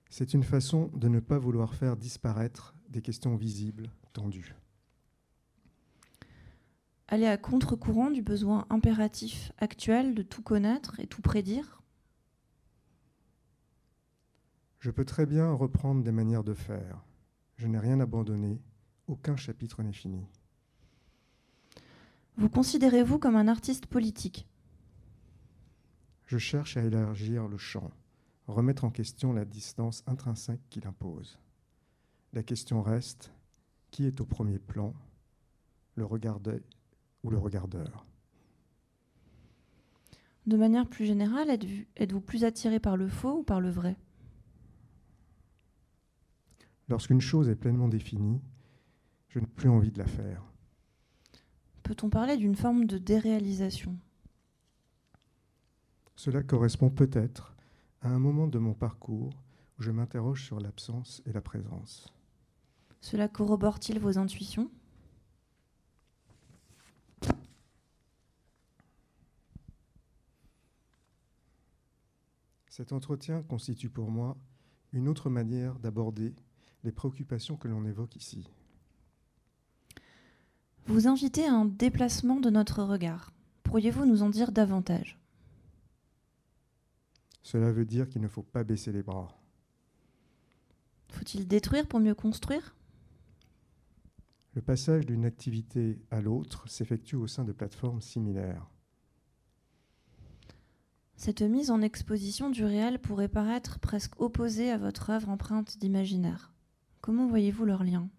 C'est 0.10 0.34
une 0.34 0.44
façon 0.44 0.90
de 0.96 1.10
ne 1.10 1.20
pas 1.20 1.38
vouloir 1.38 1.76
faire 1.76 1.98
disparaître 1.98 2.74
des 2.90 3.02
questions 3.02 3.36
visibles, 3.36 3.92
tendues. 4.14 4.56
Aller 7.10 7.28
à 7.28 7.38
contre-courant 7.38 8.10
du 8.10 8.22
besoin 8.22 8.66
impératif 8.70 9.52
actuel 9.58 10.16
de 10.16 10.22
tout 10.22 10.42
connaître 10.42 11.00
et 11.02 11.08
tout 11.08 11.22
prédire? 11.22 11.82
Je 14.80 14.90
peux 14.90 15.06
très 15.06 15.26
bien 15.26 15.52
reprendre 15.52 16.02
des 16.02 16.14
manières 16.14 16.46
de 16.46 16.54
faire. 16.54 17.04
Je 17.58 17.68
n'ai 17.68 17.78
rien 17.78 18.00
abandonné, 18.00 18.62
aucun 19.08 19.36
chapitre 19.36 19.84
n'est 19.84 19.92
fini. 19.92 20.26
Vous 22.38 22.50
considérez-vous 22.50 23.20
comme 23.20 23.36
un 23.36 23.50
artiste 23.50 23.86
politique? 23.86 24.48
Je 26.32 26.38
cherche 26.38 26.78
à 26.78 26.84
élargir 26.86 27.50
le 27.50 27.58
champ, 27.58 27.92
remettre 28.48 28.86
en 28.86 28.90
question 28.90 29.34
la 29.34 29.44
distance 29.44 30.02
intrinsèque 30.08 30.62
qu'il 30.70 30.88
impose. 30.88 31.38
La 32.32 32.42
question 32.42 32.82
reste, 32.82 33.34
qui 33.90 34.06
est 34.06 34.22
au 34.22 34.26
premier 34.26 34.58
plan, 34.58 34.94
le 35.96 36.06
regardé 36.06 36.64
ou 37.24 37.32
le 37.32 37.38
regardeur? 37.38 38.06
De 40.46 40.56
manière 40.56 40.88
plus 40.88 41.06
générale, 41.06 41.50
êtes-vous 41.50 42.22
plus 42.22 42.46
attiré 42.46 42.80
par 42.80 42.96
le 42.96 43.10
faux 43.10 43.40
ou 43.40 43.44
par 43.44 43.60
le 43.60 43.70
vrai? 43.70 43.98
Lorsqu'une 46.88 47.20
chose 47.20 47.50
est 47.50 47.56
pleinement 47.56 47.90
définie, 47.90 48.40
je 49.28 49.40
n'ai 49.40 49.48
plus 49.48 49.68
envie 49.68 49.92
de 49.92 50.00
la 50.00 50.08
faire. 50.08 50.46
Peut-on 51.84 52.10
parler 52.10 52.38
d'une 52.38 52.56
forme 52.56 52.86
de 52.86 52.98
déréalisation? 52.98 53.98
Cela 56.16 56.44
correspond 56.44 56.90
peut-être 56.90 57.56
à 58.02 58.10
un 58.10 58.20
moment 58.20 58.48
de 58.48 58.60
mon 58.60 58.74
parcours 58.74 59.34
où 59.78 59.82
je 59.82 59.92
m'interroge 59.92 60.46
sur 60.46 60.60
l'absence 60.60 61.22
et 61.26 61.34
la 61.34 61.42
présence. 61.42 62.14
Cela 63.00 63.28
corrobore-t-il 63.28 64.00
vos 64.00 64.18
intuitions? 64.18 64.70
Cet 72.68 72.94
entretien 72.94 73.44
constitue 73.44 73.90
pour 73.90 74.10
moi 74.10 74.38
une 74.94 75.08
autre 75.08 75.30
manière 75.30 75.78
d'aborder 75.80 76.34
les 76.84 76.92
préoccupations 76.92 77.58
que 77.58 77.68
l'on 77.68 77.86
évoque 77.86 78.16
ici. 78.16 78.50
Vous 80.88 81.08
invitez 81.08 81.46
à 81.46 81.54
un 81.54 81.66
déplacement 81.66 82.40
de 82.40 82.50
notre 82.50 82.82
regard. 82.84 83.32
Pourriez-vous 83.64 84.06
nous 84.06 84.24
en 84.24 84.30
dire 84.30 84.52
davantage? 84.52 85.21
Cela 87.44 87.72
veut 87.72 87.86
dire 87.86 88.08
qu'il 88.08 88.22
ne 88.22 88.28
faut 88.28 88.44
pas 88.44 88.64
baisser 88.64 88.92
les 88.92 89.04
bras. 89.04 89.38
Faut-il 91.10 91.48
détruire 91.48 91.88
pour 91.88 92.00
mieux 92.00 92.16
construire? 92.16 92.76
Le 94.54 94.62
passage 94.62 95.06
d'une 95.06 95.26
activité 95.26 96.00
à 96.12 96.22
l'autre 96.22 96.68
s'effectue 96.70 97.16
au 97.16 97.28
sein 97.28 97.44
de 97.44 97.52
plateformes 97.52 98.02
similaires. 98.02 98.70
Cette 101.16 101.42
mise 101.42 101.70
en 101.70 101.82
exposition 101.82 102.50
du 102.50 102.66
réel 102.66 103.00
pourrait 103.00 103.28
paraître 103.28 103.80
presque 103.80 104.20
opposée 104.20 104.72
à 104.72 104.78
votre 104.78 105.12
œuvre 105.12 105.30
empreinte 105.30 105.78
d'imaginaire. 105.78 106.52
Comment 107.00 107.28
voyez-vous 107.28 107.66
leur 107.66 107.84
lien? 107.84 108.10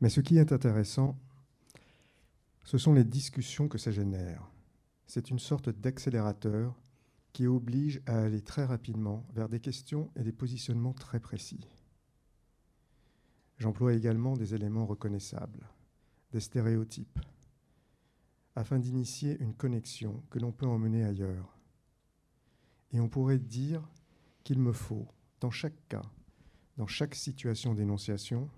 Mais 0.00 0.08
ce 0.08 0.20
qui 0.20 0.38
est 0.38 0.52
intéressant, 0.52 1.16
ce 2.64 2.78
sont 2.78 2.92
les 2.92 3.04
discussions 3.04 3.68
que 3.68 3.78
ça 3.78 3.90
génère 3.90 4.53
c'est 5.06 5.30
une 5.30 5.38
sorte 5.38 5.68
d'accélérateur 5.68 6.74
qui 7.32 7.46
oblige 7.46 8.00
à 8.06 8.22
aller 8.22 8.42
très 8.42 8.64
rapidement 8.64 9.26
vers 9.34 9.48
des 9.48 9.60
questions 9.60 10.10
et 10.16 10.22
des 10.22 10.32
positionnements 10.32 10.92
très 10.92 11.20
précis. 11.20 11.68
J'emploie 13.58 13.94
également 13.94 14.36
des 14.36 14.54
éléments 14.54 14.86
reconnaissables, 14.86 15.68
des 16.32 16.40
stéréotypes, 16.40 17.20
afin 18.56 18.78
d'initier 18.78 19.36
une 19.40 19.54
connexion 19.54 20.22
que 20.30 20.38
l'on 20.38 20.52
peut 20.52 20.66
emmener 20.66 21.04
ailleurs. 21.04 21.58
Et 22.92 23.00
on 23.00 23.08
pourrait 23.08 23.38
dire 23.38 23.88
qu'il 24.44 24.60
me 24.60 24.72
faut, 24.72 25.08
dans 25.40 25.50
chaque 25.50 25.88
cas, 25.88 26.04
dans 26.76 26.86
chaque 26.86 27.14
situation 27.14 27.74
d'énonciation, 27.74 28.48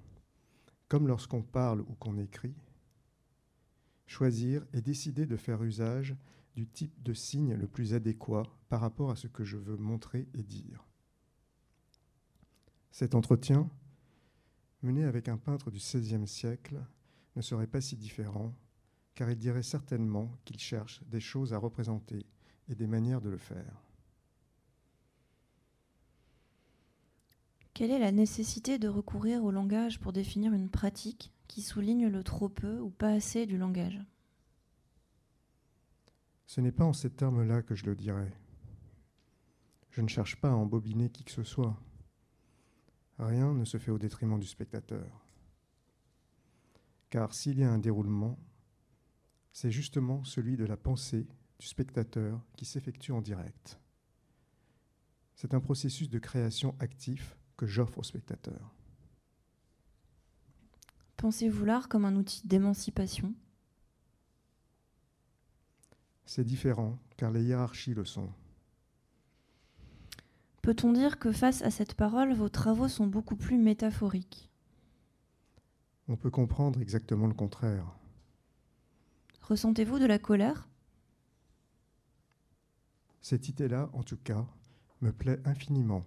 comme 0.88 1.09
lorsqu'on 1.09 1.43
parle 1.43 1.81
ou 1.81 1.95
qu'on 1.95 2.19
écrit, 2.19 2.55
choisir 4.07 4.65
et 4.73 4.81
décider 4.81 5.26
de 5.26 5.37
faire 5.37 5.62
usage 5.62 6.15
du 6.57 6.67
type 6.67 7.03
de 7.03 7.13
signe 7.13 7.55
le 7.55 7.69
plus 7.69 7.95
adéquat 7.95 8.43
par 8.69 8.81
rapport 8.81 9.11
à 9.11 9.17
ce 9.17 9.29
que 9.29 9.45
je 9.45 9.59
veux 9.59 9.77
montrer 9.77 10.27
et 10.35 10.43
dire. 10.43 10.85
Cet 12.91 13.15
entretien, 13.15 13.69
mené 14.83 15.05
avec 15.05 15.29
un 15.29 15.37
peintre 15.37 15.71
du 15.71 15.79
XVIe 15.79 16.27
siècle, 16.27 16.83
ne 17.37 17.43
serait 17.43 17.67
pas 17.67 17.83
si 17.83 17.95
différent, 17.95 18.55
car 19.15 19.31
il 19.31 19.37
dirait 19.37 19.63
certainement 19.63 20.33
qu'il 20.47 20.59
cherche 20.59 21.03
des 21.05 21.21
choses 21.21 21.53
à 21.53 21.59
représenter 21.59 22.25
et 22.69 22.75
des 22.75 22.87
manières 22.87 23.21
de 23.21 23.29
le 23.29 23.39
faire. 23.39 23.83
Quelle 27.75 27.91
est 27.91 27.99
la 27.99 28.13
nécessité 28.13 28.79
de 28.79 28.89
recourir 28.89 29.45
au 29.45 29.51
langage 29.51 30.01
pour 30.01 30.15
définir 30.15 30.55
une 30.55 30.71
pratique 30.71 31.31
qui 31.47 31.61
souligne 31.61 32.09
le 32.09 32.25
trop 32.25 32.49
peu 32.49 32.81
ou 32.81 32.89
pas 32.89 33.11
assez 33.11 33.45
du 33.45 33.59
langage? 33.59 34.01
Ce 36.47 36.61
n'est 36.61 36.73
pas 36.73 36.85
en 36.85 36.93
ces 36.93 37.11
termes-là 37.11 37.62
que 37.62 37.75
je 37.75 37.85
le 37.87 37.95
dirais. 37.95 38.33
Je 39.91 40.00
ne 40.00 40.09
cherche 40.09 40.37
pas 40.41 40.50
à 40.50 40.55
embobiner 40.55 41.11
qui 41.11 41.25
que 41.25 41.31
ce 41.33 41.43
soit. 41.43 41.76
Rien 43.19 43.55
ne 43.55 43.65
se 43.65 43.79
fait 43.79 43.91
au 43.91 43.99
détriment 43.99 44.38
du 44.38 44.47
spectateur. 44.47 45.26
car 47.11 47.33
s'il 47.35 47.59
y 47.59 47.65
a 47.65 47.71
un 47.71 47.79
déroulement, 47.79 48.38
c'est 49.53 49.71
justement 49.71 50.23
celui 50.25 50.57
de 50.57 50.67
la 50.67 50.76
pensée 50.76 51.26
du 51.59 51.67
spectateur 51.67 52.45
qui 52.57 52.65
s'effectue 52.67 53.12
en 53.12 53.23
direct. 53.23 53.81
C'est 55.35 55.55
un 55.55 55.61
processus 55.61 56.11
de 56.11 56.19
création 56.19 56.75
actif 56.79 57.37
que 57.57 57.67
j'offre 57.67 57.99
au 57.99 58.03
spectateur. 58.03 58.75
Pensez-vous 61.17 61.65
l'art 61.65 61.88
comme 61.88 62.05
un 62.05 62.17
outil 62.17 62.47
d'émancipation? 62.47 63.35
C'est 66.26 66.45
différent, 66.45 66.99
car 67.16 67.30
les 67.30 67.45
hiérarchies 67.45 67.95
le 67.95 68.04
sont. 68.04 68.28
Peut-on 70.61 70.92
dire 70.92 71.21
que 71.21 71.30
face 71.30 71.62
à 71.62 71.71
cette 71.71 71.95
parole, 71.95 72.35
vos 72.35 72.49
travaux 72.49 72.88
sont 72.88 73.06
beaucoup 73.06 73.37
plus 73.37 73.56
métaphoriques? 73.56 74.50
On 76.09 76.16
peut 76.16 76.30
comprendre 76.30 76.80
exactement 76.80 77.28
le 77.28 77.35
contraire. 77.35 77.87
Ressentez-vous 79.42 80.00
de 80.00 80.06
la 80.06 80.18
colère? 80.18 80.68
Cette 83.23 83.49
idée-là, 83.49 83.90
en 83.92 84.02
tout 84.02 84.16
cas, 84.16 84.45
me 85.00 85.12
plaît 85.12 85.40
infiniment. 85.45 86.02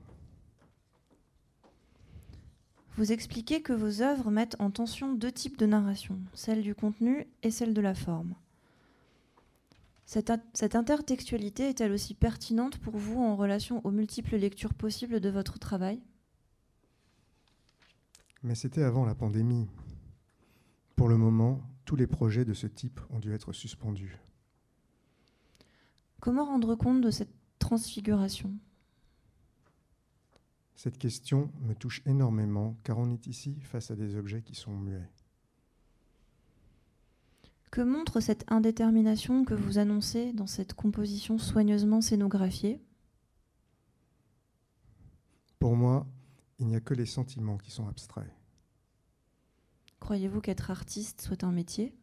Vous 2.98 3.14
expliquez 3.14 3.62
que 3.62 3.72
vos 3.72 4.02
œuvres 4.02 4.30
mettent 4.30 4.58
en 4.60 4.72
tension 4.72 5.14
deux 5.14 5.32
types 5.32 5.58
de 5.58 5.66
narration, 5.66 6.20
celle 6.34 6.64
du 6.64 6.76
contenu 6.76 7.26
et 7.44 7.52
celle 7.52 7.74
de 7.74 7.82
la 7.82 7.96
forme. 7.96 8.36
Cette, 10.10 10.32
cette 10.56 10.74
intertextualité 10.74 11.70
est-elle 11.70 11.92
aussi 11.92 12.16
pertinente 12.16 12.80
pour 12.80 12.98
vous 12.98 13.20
en 13.20 13.36
relation 13.36 13.86
aux 13.86 13.92
multiples 13.92 14.38
lectures 14.38 14.74
possibles 14.74 15.20
de 15.20 15.30
votre 15.30 15.60
travail? 15.60 16.02
Mais 18.42 18.56
c'était 18.56 18.82
avant 18.82 19.06
la 19.06 19.14
pandémie. 19.14 19.68
Pour 20.96 21.10
le 21.10 21.18
moment, 21.18 21.62
tous 21.86 21.96
les 21.96 22.08
projets 22.08 22.44
de 22.44 22.56
ce 22.56 22.66
type 22.66 23.00
ont 23.12 23.20
dû 23.20 23.36
être 23.36 23.54
suspendus. 23.54 24.18
Comment 26.20 26.46
rendre 26.46 26.74
compte 26.74 27.02
de 27.02 27.12
cette 27.12 27.36
transfiguration? 27.60 28.52
Cette 30.74 30.98
question 30.98 31.52
me 31.62 31.76
touche 31.76 32.02
énormément 32.08 32.76
car 32.84 32.98
on 32.98 33.12
est 33.12 33.28
ici 33.28 33.60
face 33.62 33.92
à 33.92 33.96
des 33.96 34.16
objets 34.16 34.42
qui 34.42 34.56
sont 34.56 34.76
muets. 34.76 35.08
Que 37.72 37.82
montre 37.82 38.20
cette 38.20 38.52
indétermination 38.52 39.46
que 39.46 39.54
vous 39.54 39.78
annoncez 39.78 40.34
dans 40.34 40.48
cette 40.48 40.74
composition 40.74 41.38
soigneusement 41.38 42.02
scénographiée? 42.02 42.82
Pour 45.60 45.76
moi, 45.76 46.08
il 46.58 46.66
n'y 46.66 46.76
a 46.76 46.82
que 46.82 46.96
les 46.96 47.06
sentiments 47.06 47.58
qui 47.58 47.70
sont 47.70 47.88
abstraits. 47.88 48.34
Croyez-vous 50.00 50.42
qu'être 50.42 50.72
artiste 50.72 51.22
soit 51.22 51.44
un 51.44 51.52
métier? 51.52 51.96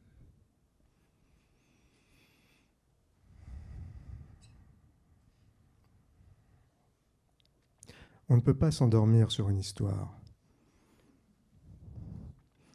On 8.29 8.37
ne 8.37 8.41
peut 8.41 8.57
pas 8.57 8.71
s'endormir 8.71 9.33
sur 9.33 9.49
une 9.49 9.59
histoire. 9.59 10.17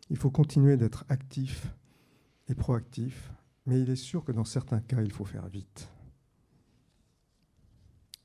Il 0.09 0.17
faut 0.17 0.31
continuer 0.31 0.75
d'être 0.75 1.05
actif 1.07 1.73
et 2.51 2.55
proactif, 2.55 3.31
mais 3.65 3.79
il 3.79 3.89
est 3.89 3.95
sûr 3.95 4.23
que 4.23 4.31
dans 4.31 4.43
certains 4.43 4.81
cas, 4.81 5.01
il 5.01 5.11
faut 5.11 5.25
faire 5.25 5.47
vite. 5.47 5.89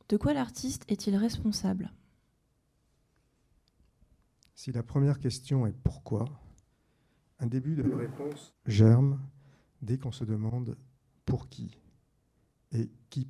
De 0.08 0.16
quoi 0.16 0.34
l'artiste 0.34 0.84
est-il 0.88 1.16
responsable? 1.16 1.92
Si 4.54 4.72
la 4.72 4.82
première 4.82 5.20
question 5.20 5.66
est 5.66 5.76
pourquoi, 5.84 6.24
un 7.38 7.46
début 7.46 7.76
de 7.76 7.82
réponse 7.92 8.54
germe 8.66 9.20
dès 9.82 9.98
qu'on 9.98 10.12
se 10.12 10.24
demande 10.24 10.76
pour 11.24 11.48
qui 11.48 11.76
et 12.72 12.90
qui 13.10 13.28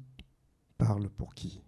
parle 0.79 1.09
pour 1.11 1.35
qui. 1.35 1.63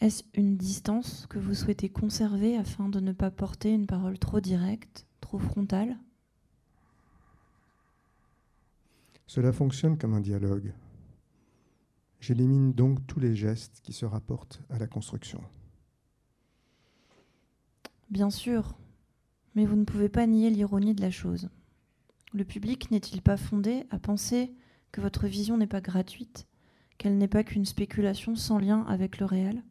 Est-ce 0.00 0.22
une 0.34 0.56
distance 0.56 1.26
que 1.26 1.40
vous 1.40 1.54
souhaitez 1.54 1.88
conserver 1.88 2.56
afin 2.56 2.88
de 2.88 3.00
ne 3.00 3.12
pas 3.12 3.32
porter 3.32 3.72
une 3.72 3.86
parole 3.86 4.18
trop 4.18 4.40
directe, 4.40 5.06
trop 5.20 5.38
frontale? 5.38 5.98
Cela 9.28 9.52
fonctionne 9.52 9.98
comme 9.98 10.14
un 10.14 10.22
dialogue. 10.22 10.72
J'élimine 12.18 12.72
donc 12.72 13.06
tous 13.06 13.20
les 13.20 13.36
gestes 13.36 13.80
qui 13.82 13.92
se 13.92 14.06
rapportent 14.06 14.62
à 14.70 14.78
la 14.78 14.86
construction. 14.86 15.42
Bien 18.10 18.30
sûr, 18.30 18.74
mais 19.54 19.66
vous 19.66 19.76
ne 19.76 19.84
pouvez 19.84 20.08
pas 20.08 20.26
nier 20.26 20.48
l'ironie 20.48 20.94
de 20.94 21.02
la 21.02 21.10
chose. 21.10 21.50
Le 22.32 22.44
public 22.44 22.90
n'est-il 22.90 23.20
pas 23.20 23.36
fondé 23.36 23.84
à 23.90 23.98
penser 23.98 24.54
que 24.92 25.02
votre 25.02 25.26
vision 25.26 25.58
n'est 25.58 25.66
pas 25.66 25.82
gratuite, 25.82 26.48
qu'elle 26.96 27.18
n'est 27.18 27.28
pas 27.28 27.44
qu'une 27.44 27.66
spéculation 27.66 28.34
sans 28.34 28.58
lien 28.58 28.82
avec 28.84 29.18
le 29.18 29.26
réel? 29.26 29.62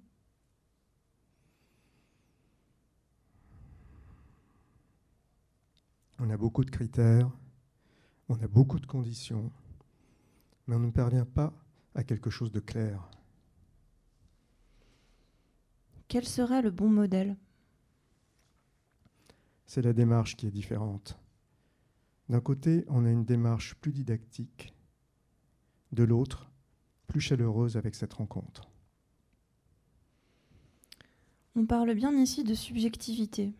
On 6.19 6.29
a 6.29 6.37
beaucoup 6.37 6.63
de 6.63 6.71
critères, 6.71 7.31
on 8.29 8.35
a 8.41 8.47
beaucoup 8.47 8.79
de 8.79 8.85
conditions, 8.85 9.51
mais 10.67 10.75
on 10.75 10.79
ne 10.79 10.91
parvient 10.91 11.25
pas 11.25 11.53
à 11.95 12.03
quelque 12.03 12.29
chose 12.29 12.51
de 12.51 12.59
clair. 12.59 13.09
Quel 16.07 16.25
serait 16.25 16.61
le 16.61 16.71
bon 16.71 16.89
modèle? 16.89 17.35
C'est 19.65 19.81
la 19.81 19.93
démarche 19.93 20.35
qui 20.37 20.47
est 20.47 20.51
différente. 20.51 21.19
D'un 22.29 22.41
côté, 22.41 22.85
on 22.87 23.05
a 23.05 23.09
une 23.09 23.25
démarche 23.25 23.75
plus 23.75 23.91
didactique, 23.91 24.73
de 25.91 26.03
l'autre, 26.03 26.49
plus 27.07 27.21
chaleureuse 27.21 27.77
avec 27.77 27.95
cette 27.95 28.13
rencontre. 28.13 28.69
On 31.55 31.65
parle 31.65 31.93
bien 31.95 32.13
ici 32.15 32.43
de 32.43 32.53
subjectivité. 32.53 33.53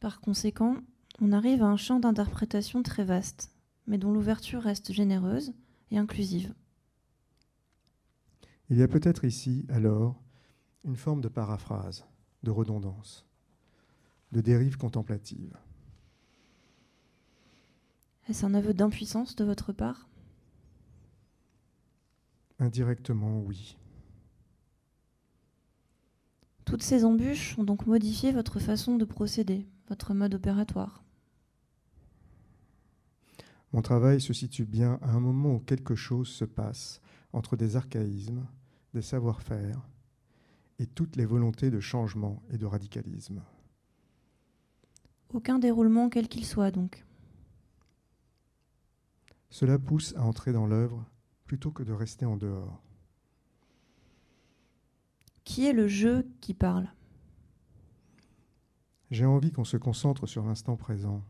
Par 0.00 0.20
conséquent, 0.20 0.76
on 1.20 1.32
arrive 1.32 1.62
à 1.62 1.66
un 1.66 1.76
champ 1.76 2.00
d'interprétation 2.00 2.82
très 2.82 3.04
vaste, 3.04 3.53
mais 3.86 3.98
dont 3.98 4.12
l'ouverture 4.12 4.62
reste 4.62 4.92
généreuse 4.92 5.52
et 5.90 5.98
inclusive. 5.98 6.54
Il 8.70 8.78
y 8.78 8.82
a 8.82 8.88
peut-être 8.88 9.24
ici, 9.24 9.66
alors, 9.68 10.22
une 10.84 10.96
forme 10.96 11.20
de 11.20 11.28
paraphrase, 11.28 12.06
de 12.42 12.50
redondance, 12.50 13.26
de 14.32 14.40
dérive 14.40 14.76
contemplative. 14.76 15.56
Est-ce 18.28 18.46
un 18.46 18.54
aveu 18.54 18.72
d'impuissance 18.72 19.36
de 19.36 19.44
votre 19.44 19.72
part? 19.72 20.08
Indirectement, 22.58 23.40
oui. 23.40 23.76
Toutes 26.64 26.82
ces 26.82 27.04
embûches 27.04 27.58
ont 27.58 27.64
donc 27.64 27.86
modifié 27.86 28.32
votre 28.32 28.58
façon 28.58 28.96
de 28.96 29.04
procéder, 29.04 29.68
votre 29.88 30.14
mode 30.14 30.34
opératoire. 30.34 31.03
Mon 33.74 33.82
travail 33.82 34.20
se 34.20 34.32
situe 34.32 34.66
bien 34.66 35.00
à 35.02 35.10
un 35.10 35.18
moment 35.18 35.56
où 35.56 35.58
quelque 35.58 35.96
chose 35.96 36.28
se 36.28 36.44
passe 36.44 37.00
entre 37.32 37.56
des 37.56 37.74
archaïsmes, 37.74 38.46
des 38.94 39.02
savoir-faire 39.02 39.80
et 40.78 40.86
toutes 40.86 41.16
les 41.16 41.24
volontés 41.24 41.72
de 41.72 41.80
changement 41.80 42.40
et 42.50 42.56
de 42.56 42.66
radicalisme. 42.66 43.42
Aucun 45.32 45.58
déroulement 45.58 46.08
quel 46.08 46.28
qu'il 46.28 46.46
soit 46.46 46.70
donc. 46.70 47.04
Cela 49.50 49.76
pousse 49.76 50.14
à 50.16 50.22
entrer 50.22 50.52
dans 50.52 50.68
l'œuvre 50.68 51.04
plutôt 51.44 51.72
que 51.72 51.82
de 51.82 51.92
rester 51.92 52.26
en 52.26 52.36
dehors. 52.36 52.80
Qui 55.42 55.66
est 55.66 55.72
le 55.72 55.88
jeu 55.88 56.28
qui 56.40 56.54
parle? 56.54 56.92
J'ai 59.10 59.26
envie 59.26 59.50
qu'on 59.50 59.64
se 59.64 59.76
concentre 59.76 60.28
sur 60.28 60.46
l'instant 60.46 60.76
présent, 60.76 61.24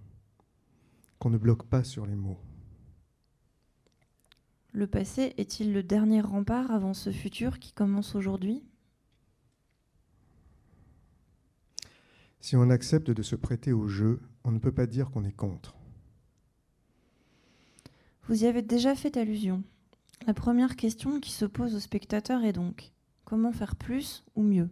qu'on 1.18 1.30
ne 1.30 1.38
bloque 1.38 1.64
pas 1.64 1.84
sur 1.84 2.06
les 2.06 2.14
mots. 2.14 2.38
Le 4.72 4.86
passé 4.86 5.34
est-il 5.38 5.72
le 5.72 5.82
dernier 5.82 6.20
rempart 6.20 6.70
avant 6.72 6.94
ce 6.94 7.12
futur 7.12 7.60
qui 7.60 7.72
commence 7.72 8.16
aujourd'hui? 8.16 8.64
Si 12.40 12.56
on 12.56 12.68
accepte 12.68 13.10
de 13.10 13.22
se 13.22 13.36
prêter 13.36 13.72
au 13.72 13.86
jeu, 13.86 14.20
on 14.42 14.50
ne 14.50 14.58
peut 14.58 14.72
pas 14.72 14.86
dire 14.86 15.10
qu'on 15.10 15.24
est 15.24 15.32
contre. 15.32 15.76
Vous 18.26 18.42
y 18.42 18.46
avez 18.46 18.62
déjà 18.62 18.94
fait 18.94 19.16
allusion. 19.16 19.62
La 20.26 20.34
première 20.34 20.76
question 20.76 21.20
qui 21.20 21.30
se 21.30 21.44
pose 21.44 21.74
au 21.74 21.80
spectateur 21.80 22.42
est 22.42 22.52
donc 22.52 22.92
comment 23.24 23.52
faire 23.52 23.76
plus 23.76 24.24
ou 24.34 24.42
mieux? 24.42 24.68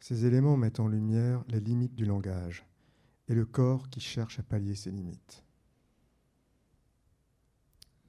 Ces 0.00 0.24
éléments 0.24 0.56
mettent 0.56 0.80
en 0.80 0.88
lumière 0.88 1.44
les 1.48 1.60
limites 1.60 1.94
du 1.94 2.06
langage 2.06 2.64
et 3.30 3.34
le 3.34 3.46
corps 3.46 3.88
qui 3.88 4.00
cherche 4.00 4.40
à 4.40 4.42
pallier 4.42 4.74
ses 4.74 4.90
limites. 4.90 5.44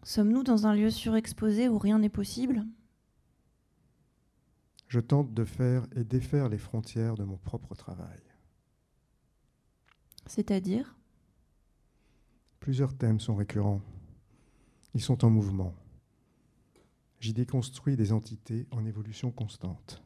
Sommes-nous 0.02 0.42
dans 0.42 0.66
un 0.66 0.74
lieu 0.74 0.90
surexposé 0.90 1.70
où 1.70 1.78
rien 1.78 2.00
n'est 2.00 2.10
possible? 2.10 2.66
Je 4.88 5.00
tente 5.00 5.32
de 5.32 5.46
faire 5.46 5.86
et 5.96 6.04
défaire 6.04 6.50
les 6.50 6.58
frontières 6.58 7.16
de 7.16 7.24
mon 7.24 7.38
propre 7.38 7.76
travail. 7.76 8.20
C'est-à-dire? 10.26 10.98
Plusieurs 12.60 12.98
thèmes 12.98 13.20
sont 13.20 13.36
récurrents. 13.36 13.82
Ils 14.96 15.02
sont 15.02 15.24
en 15.24 15.30
mouvement. 15.30 15.76
J'y 17.20 17.34
déconstruis 17.34 17.96
des 17.96 18.12
entités 18.12 18.68
en 18.72 18.86
évolution 18.86 19.30
constante. 19.32 20.02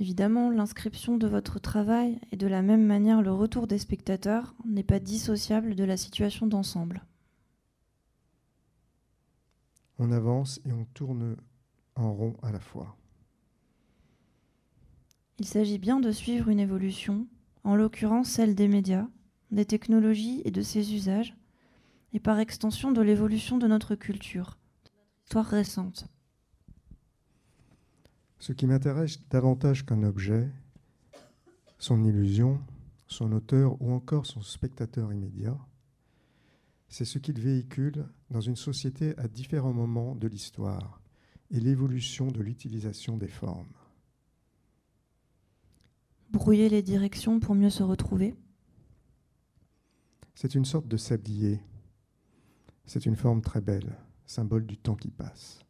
Évidemment, 0.00 0.48
l'inscription 0.48 1.18
de 1.18 1.26
votre 1.26 1.58
travail 1.58 2.18
et 2.32 2.36
de 2.36 2.46
la 2.46 2.62
même 2.62 2.86
manière 2.86 3.20
le 3.20 3.32
retour 3.32 3.66
des 3.66 3.76
spectateurs 3.76 4.54
n'est 4.64 4.82
pas 4.82 4.98
dissociable 4.98 5.74
de 5.74 5.84
la 5.84 5.98
situation 5.98 6.46
d'ensemble. 6.46 7.04
On 9.98 10.10
avance 10.10 10.58
et 10.64 10.72
on 10.72 10.86
tourne 10.94 11.36
en 11.96 12.14
rond 12.14 12.34
à 12.42 12.50
la 12.50 12.60
fois. 12.60 12.96
Il 15.38 15.44
s'agit 15.44 15.78
bien 15.78 16.00
de 16.00 16.12
suivre 16.12 16.48
une 16.48 16.60
évolution, 16.60 17.26
en 17.62 17.76
l'occurrence 17.76 18.30
celle 18.30 18.54
des 18.54 18.68
médias, 18.68 19.06
des 19.50 19.66
technologies 19.66 20.40
et 20.46 20.50
de 20.50 20.62
ses 20.62 20.94
usages, 20.94 21.36
et 22.14 22.20
par 22.20 22.38
extension 22.38 22.90
de 22.90 23.02
l'évolution 23.02 23.58
de 23.58 23.66
notre 23.66 23.96
culture, 23.96 24.56
de 24.84 24.90
notre 24.96 25.24
histoire 25.24 25.46
récente. 25.46 26.06
Ce 28.40 28.54
qui 28.54 28.66
m'intéresse 28.66 29.18
davantage 29.28 29.84
qu'un 29.84 30.02
objet, 30.02 30.48
son 31.78 32.02
illusion, 32.04 32.58
son 33.06 33.32
auteur 33.32 33.80
ou 33.82 33.92
encore 33.92 34.24
son 34.24 34.40
spectateur 34.40 35.12
immédiat, 35.12 35.58
c'est 36.88 37.04
ce 37.04 37.18
qu'il 37.18 37.38
véhicule 37.38 38.08
dans 38.30 38.40
une 38.40 38.56
société 38.56 39.16
à 39.18 39.28
différents 39.28 39.74
moments 39.74 40.14
de 40.14 40.26
l'histoire 40.26 41.02
et 41.50 41.60
l'évolution 41.60 42.28
de 42.28 42.40
l'utilisation 42.40 43.18
des 43.18 43.28
formes. 43.28 43.74
Brouiller 46.30 46.70
les 46.70 46.82
directions 46.82 47.40
pour 47.40 47.54
mieux 47.54 47.70
se 47.70 47.82
retrouver 47.82 48.34
C'est 50.34 50.54
une 50.54 50.64
sorte 50.64 50.88
de 50.88 50.96
sablier. 50.96 51.60
C'est 52.86 53.04
une 53.04 53.16
forme 53.16 53.42
très 53.42 53.60
belle, 53.60 53.98
symbole 54.24 54.64
du 54.64 54.78
temps 54.78 54.96
qui 54.96 55.10
passe. 55.10 55.60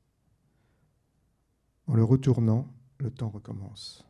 En 1.91 1.97
le 1.97 2.05
retournant, 2.05 2.69
le 3.01 3.11
temps 3.11 3.31
recommence. 3.31 4.07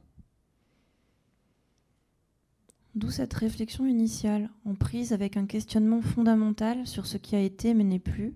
D'où 2.95 3.11
cette 3.11 3.33
réflexion 3.33 3.87
initiale, 3.87 4.51
en 4.66 4.75
prise 4.75 5.14
avec 5.14 5.38
un 5.38 5.47
questionnement 5.47 6.03
fondamental 6.03 6.87
sur 6.87 7.07
ce 7.07 7.16
qui 7.16 7.37
a 7.37 7.40
été 7.40 7.73
mais 7.73 7.85
n'est 7.85 7.99
plus, 7.99 8.35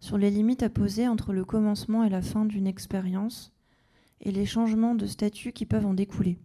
sur 0.00 0.16
les 0.16 0.30
limites 0.30 0.62
à 0.62 0.70
poser 0.70 1.08
entre 1.08 1.34
le 1.34 1.44
commencement 1.44 2.04
et 2.04 2.08
la 2.08 2.22
fin 2.22 2.46
d'une 2.46 2.66
expérience, 2.66 3.52
et 4.22 4.32
les 4.32 4.46
changements 4.46 4.94
de 4.94 5.04
statut 5.04 5.52
qui 5.52 5.66
peuvent 5.66 5.84
en 5.84 5.92
découler. 5.92 6.38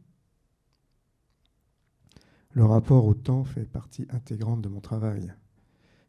Le 2.50 2.66
rapport 2.66 3.06
au 3.06 3.14
temps 3.14 3.46
fait 3.46 3.64
partie 3.64 4.08
intégrante 4.10 4.62
de 4.62 4.68
mon 4.68 4.82
travail, 4.82 5.34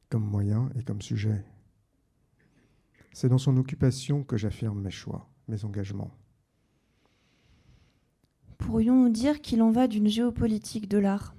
comme 0.09 0.24
moyen 0.24 0.70
et 0.74 0.83
comme 0.83 1.02
sujet. 1.02 1.44
C'est 3.12 3.28
dans 3.28 3.38
son 3.38 3.57
occupation 3.59 4.24
que 4.24 4.37
j'affirme 4.37 4.81
mes 4.81 4.90
choix, 4.90 5.31
mes 5.46 5.64
engagements. 5.64 6.11
Pourrions-nous 8.62 9.09
dire 9.09 9.42
qu'il 9.42 9.61
en 9.61 9.72
va 9.72 9.88
d'une 9.88 10.07
géopolitique 10.07 10.88
de 10.88 10.98
l'art? 10.98 11.35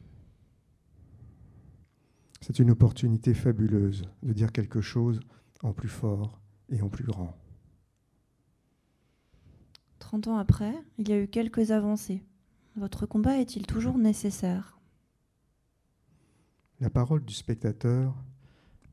C'est 2.42 2.60
une 2.60 2.70
opportunité 2.70 3.34
fabuleuse 3.34 4.04
de 4.24 4.34
dire 4.34 4.52
quelque 4.52 4.82
chose 4.82 5.22
en 5.62 5.72
plus 5.72 5.88
fort 5.88 6.42
et 6.70 6.82
en 6.82 6.90
plus 6.90 7.06
grand. 7.06 7.36
Trente 10.00 10.28
ans 10.28 10.38
après, 10.38 10.74
il 10.98 11.08
y 11.08 11.14
a 11.14 11.20
eu 11.20 11.30
quelques 11.30 11.72
avancées. 11.72 12.22
Votre 12.76 13.06
combat 13.06 13.38
est-il 13.38 13.66
toujours 13.66 13.98
nécessaire? 13.98 14.78
La 16.82 16.90
parole 16.90 17.24
du 17.24 17.34
spectateur 17.34 18.14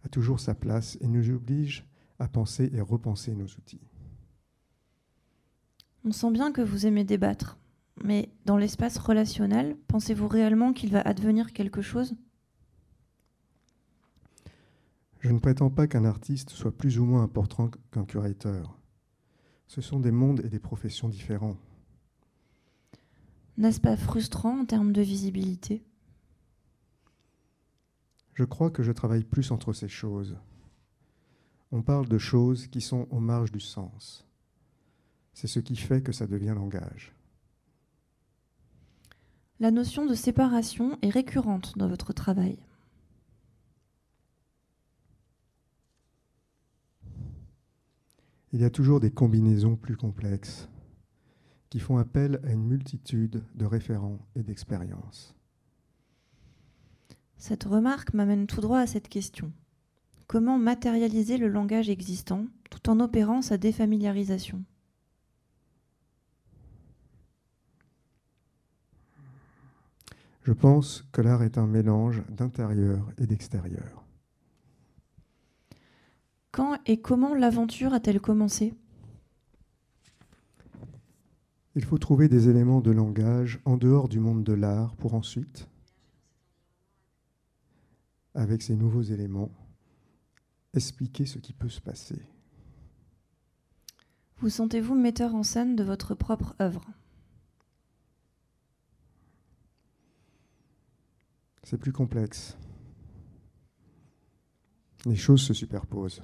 a 0.05 0.09
toujours 0.09 0.39
sa 0.39 0.55
place 0.55 0.97
et 1.01 1.09
nous 1.09 1.31
oblige 1.31 1.85
à 2.21 2.29
penser 2.29 2.71
et 2.73 2.81
repenser 2.81 3.35
nos 3.35 3.47
outils. 3.47 3.89
On 6.05 6.13
sent 6.13 6.31
bien 6.31 6.53
que 6.53 6.63
vous 6.63 6.87
aimez 6.87 7.05
débattre, 7.05 7.59
mais 8.03 8.31
dans 8.45 8.57
l'espace 8.57 8.99
relationnel, 8.99 9.77
pensez-vous 9.89 10.29
réellement 10.29 10.73
qu'il 10.73 10.91
va 10.91 11.01
advenir 11.01 11.53
quelque 11.53 11.83
chose? 11.83 12.15
Je 15.21 15.29
ne 15.29 15.39
prétends 15.39 15.71
pas 15.71 15.87
qu'un 15.87 16.05
artiste 16.05 16.51
soit 16.51 16.77
plus 16.77 16.99
ou 16.99 17.05
moins 17.05 17.23
important 17.23 17.71
qu'un 17.93 18.05
curateur. 18.05 18.79
Ce 19.67 19.81
sont 19.81 20.01
des 20.01 20.11
mondes 20.11 20.41
et 20.45 20.49
des 20.49 20.59
professions 20.59 21.09
différents. 21.09 21.57
N'est-ce 23.59 23.81
pas 23.81 23.97
frustrant 23.97 24.61
en 24.61 24.65
termes 24.65 24.93
de 24.93 25.03
visibilité? 25.03 25.85
Je 28.33 28.45
crois 28.45 28.71
que 28.71 28.83
je 28.83 28.93
travaille 28.93 29.25
plus 29.25 29.51
entre 29.51 29.75
ces 29.75 29.89
choses. 29.89 30.39
On 31.71 31.83
parle 31.83 32.09
de 32.09 32.19
choses 32.19 32.67
qui 32.69 32.81
sont 32.81 33.07
aux 33.11 33.21
marges 33.21 33.53
du 33.53 33.61
sens. 33.61 34.27
C'est 35.35 35.47
ce 35.47 35.61
qui 35.61 35.77
fait 35.77 36.03
que 36.03 36.13
ça 36.13 36.27
devient 36.27 36.55
langage. 36.57 37.13
La 39.61 39.71
notion 39.71 40.07
de 40.07 40.15
séparation 40.15 40.99
est 41.03 41.11
récurrente 41.11 41.77
dans 41.77 41.87
votre 41.87 42.15
travail. 42.15 42.57
Il 48.55 48.61
y 48.63 48.65
a 48.65 48.71
toujours 48.71 49.01
des 49.01 49.11
combinaisons 49.11 49.77
plus 49.77 49.99
complexes 49.99 50.71
qui 51.69 51.79
font 51.79 51.99
appel 51.99 52.41
à 52.43 52.53
une 52.53 52.67
multitude 52.67 53.45
de 53.55 53.67
référents 53.67 54.19
et 54.35 54.43
d'expériences. 54.43 55.37
Cette 57.37 57.65
remarque 57.65 58.15
m'amène 58.15 58.47
tout 58.47 58.63
droit 58.63 58.79
à 58.79 58.87
cette 58.87 59.11
question. 59.11 59.53
Comment 60.27 60.59
matérialiser 60.59 61.37
le 61.37 61.49
langage 61.49 61.91
existant 61.91 62.47
tout 62.71 62.89
en 62.89 62.99
opérant 62.99 63.43
sa 63.43 63.59
défamiliarisation? 63.59 64.65
Je 70.43 70.53
pense 70.53 71.05
que 71.13 71.21
l'art 71.21 71.43
est 71.43 71.59
un 71.59 71.67
mélange 71.67 72.23
d'intérieur 72.29 73.07
et 73.19 73.27
d'extérieur. 73.27 74.05
Quand 76.51 76.79
et 76.87 77.01
comment 77.01 77.35
l'aventure 77.35 77.93
a-t-elle 77.93 78.21
commencé? 78.21 78.75
Il 81.77 81.85
faut 81.85 81.99
trouver 81.99 82.29
des 82.29 82.49
éléments 82.49 82.81
de 82.81 82.91
langage 82.91 83.61
en 83.65 83.77
dehors 83.77 84.09
du 84.09 84.19
monde 84.19 84.43
de 84.43 84.53
l'art 84.53 84.97
pour 84.97 85.15
ensuite, 85.15 85.69
avec 88.35 88.63
ces 88.63 88.75
nouveaux 88.75 89.03
éléments, 89.03 89.53
expliquer 90.75 91.27
ce 91.27 91.39
qui 91.39 91.53
peut 91.53 91.69
se 91.69 91.81
passer. 91.81 92.21
Vous 94.39 94.49
sentez-vous 94.49 94.95
metteur 94.95 95.35
en 95.35 95.43
scène 95.43 95.77
de 95.77 95.85
votre 95.85 96.15
propre 96.15 96.57
œuvre? 96.61 96.85
C'est 101.63 101.79
plus 101.79 101.93
complexe. 101.93 102.57
Les 105.05 105.17
choses 105.17 105.43
se 105.43 105.55
superposent. 105.55 106.23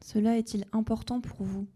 Cela 0.00 0.38
est-il 0.38 0.66
important 0.72 1.20
pour 1.20 1.42
vous? 1.44 1.66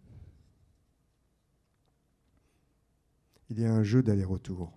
Il 3.50 3.60
y 3.60 3.64
a 3.64 3.72
un 3.72 3.82
jeu 3.82 4.02
d'aller-retour. 4.02 4.72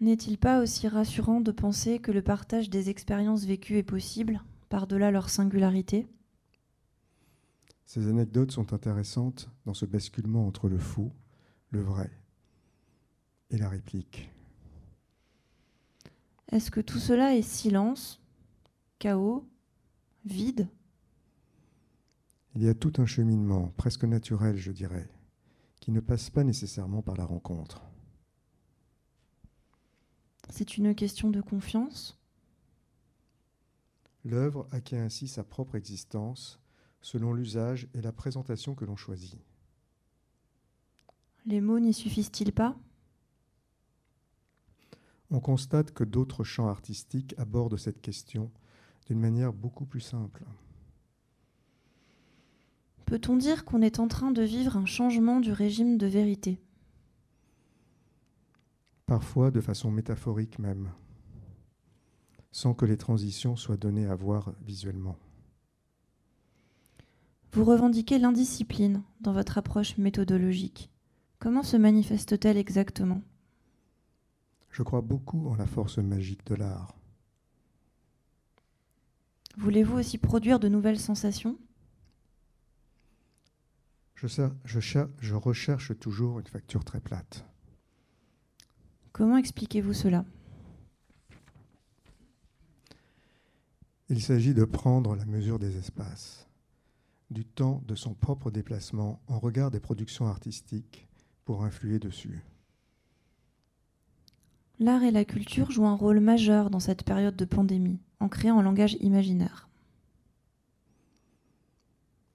N'est-il 0.00 0.36
pas 0.36 0.60
aussi 0.60 0.88
rassurant 0.88 1.40
de 1.40 1.52
penser 1.52 2.00
que 2.00 2.12
le 2.12 2.22
partage 2.22 2.68
des 2.68 2.90
expériences 2.90 3.44
vécues 3.44 3.78
est 3.78 3.82
possible, 3.82 4.42
par-delà 4.68 5.10
leur 5.10 5.30
singularité? 5.30 6.06
Ces 7.86 8.08
anecdotes 8.08 8.50
sont 8.50 8.72
intéressantes 8.72 9.48
dans 9.64 9.74
ce 9.74 9.86
basculement 9.86 10.46
entre 10.46 10.68
le 10.68 10.78
faux, 10.78 11.12
le 11.70 11.82
vrai 11.82 12.10
et 13.52 13.58
la 13.58 13.68
réplique. 13.68 14.30
Est-ce 16.50 16.70
que 16.70 16.80
tout 16.80 16.98
cela 16.98 17.34
est 17.36 17.42
silence, 17.42 18.20
chaos, 18.98 19.48
vide? 20.24 20.68
Il 22.54 22.62
y 22.62 22.68
a 22.68 22.74
tout 22.74 22.92
un 22.98 23.06
cheminement, 23.06 23.72
presque 23.76 24.04
naturel, 24.04 24.56
je 24.56 24.72
dirais, 24.72 25.08
qui 25.80 25.90
ne 25.90 26.00
passe 26.00 26.28
pas 26.28 26.44
nécessairement 26.44 27.00
par 27.00 27.16
la 27.16 27.24
rencontre. 27.24 27.82
C'est 30.50 30.76
une 30.76 30.94
question 30.94 31.30
de 31.30 31.40
confiance? 31.40 32.18
L'œuvre 34.24 34.68
acquiert 34.70 35.02
ainsi 35.02 35.28
sa 35.28 35.44
propre 35.44 35.76
existence 35.76 36.60
selon 37.00 37.32
l'usage 37.32 37.88
et 37.94 38.02
la 38.02 38.12
présentation 38.12 38.74
que 38.74 38.84
l'on 38.84 38.96
choisit. 38.96 39.38
Les 41.46 41.60
mots 41.60 41.80
n'y 41.80 41.94
suffisent-ils 41.94 42.52
pas? 42.52 42.76
On 45.34 45.40
constate 45.40 45.92
que 45.92 46.04
d'autres 46.04 46.44
champs 46.44 46.68
artistiques 46.68 47.34
abordent 47.38 47.78
cette 47.78 48.02
question 48.02 48.50
d'une 49.06 49.18
manière 49.18 49.54
beaucoup 49.54 49.86
plus 49.86 50.00
simple. 50.00 50.44
Peut-on 53.06 53.36
dire 53.36 53.64
qu'on 53.64 53.80
est 53.80 53.98
en 53.98 54.08
train 54.08 54.30
de 54.30 54.42
vivre 54.42 54.76
un 54.76 54.84
changement 54.84 55.40
du 55.40 55.50
régime 55.50 55.96
de 55.96 56.06
vérité? 56.06 56.60
Parfois 59.06 59.50
de 59.50 59.62
façon 59.62 59.90
métaphorique 59.90 60.58
même, 60.58 60.90
sans 62.50 62.74
que 62.74 62.84
les 62.84 62.98
transitions 62.98 63.56
soient 63.56 63.78
données 63.78 64.06
à 64.06 64.14
voir 64.14 64.52
visuellement. 64.60 65.16
Vous 67.52 67.64
revendiquez 67.64 68.18
l'indiscipline 68.18 69.02
dans 69.22 69.32
votre 69.32 69.56
approche 69.56 69.96
méthodologique. 69.96 70.90
Comment 71.38 71.62
se 71.62 71.78
manifeste-t-elle 71.78 72.58
exactement? 72.58 73.22
Je 74.72 74.82
crois 74.82 75.02
beaucoup 75.02 75.48
en 75.48 75.54
la 75.54 75.66
force 75.66 75.98
magique 75.98 76.46
de 76.46 76.54
l'art. 76.54 76.96
Voulez-vous 79.58 79.98
aussi 79.98 80.16
produire 80.16 80.58
de 80.58 80.68
nouvelles 80.68 80.98
sensations? 80.98 81.58
Je, 84.14 84.26
je, 84.64 85.04
je, 85.20 85.34
recherche 85.34 85.98
toujours 85.98 86.38
une 86.38 86.46
facture 86.46 86.84
très 86.84 87.00
plate. 87.00 87.44
Comment 89.12 89.36
expliquez-vous 89.36 89.92
cela? 89.92 90.24
Il 94.08 94.22
s'agit 94.22 94.54
de 94.54 94.64
prendre 94.64 95.16
la 95.16 95.26
mesure 95.26 95.58
des 95.58 95.76
espaces, 95.76 96.48
du 97.30 97.44
temps 97.44 97.82
de 97.86 97.94
son 97.94 98.14
propre 98.14 98.50
déplacement 98.50 99.20
en 99.26 99.38
regard 99.38 99.70
des 99.70 99.80
productions 99.80 100.26
artistiques 100.26 101.08
pour 101.44 101.64
influer 101.64 101.98
dessus. 101.98 102.42
L'art 104.82 105.04
et 105.04 105.12
la 105.12 105.24
culture 105.24 105.70
jouent 105.70 105.86
un 105.86 105.94
rôle 105.94 106.18
majeur 106.18 106.68
dans 106.68 106.80
cette 106.80 107.04
période 107.04 107.36
de 107.36 107.44
pandémie, 107.44 108.00
en 108.18 108.28
créant 108.28 108.58
un 108.58 108.64
langage 108.64 108.96
imaginaire. 108.98 109.68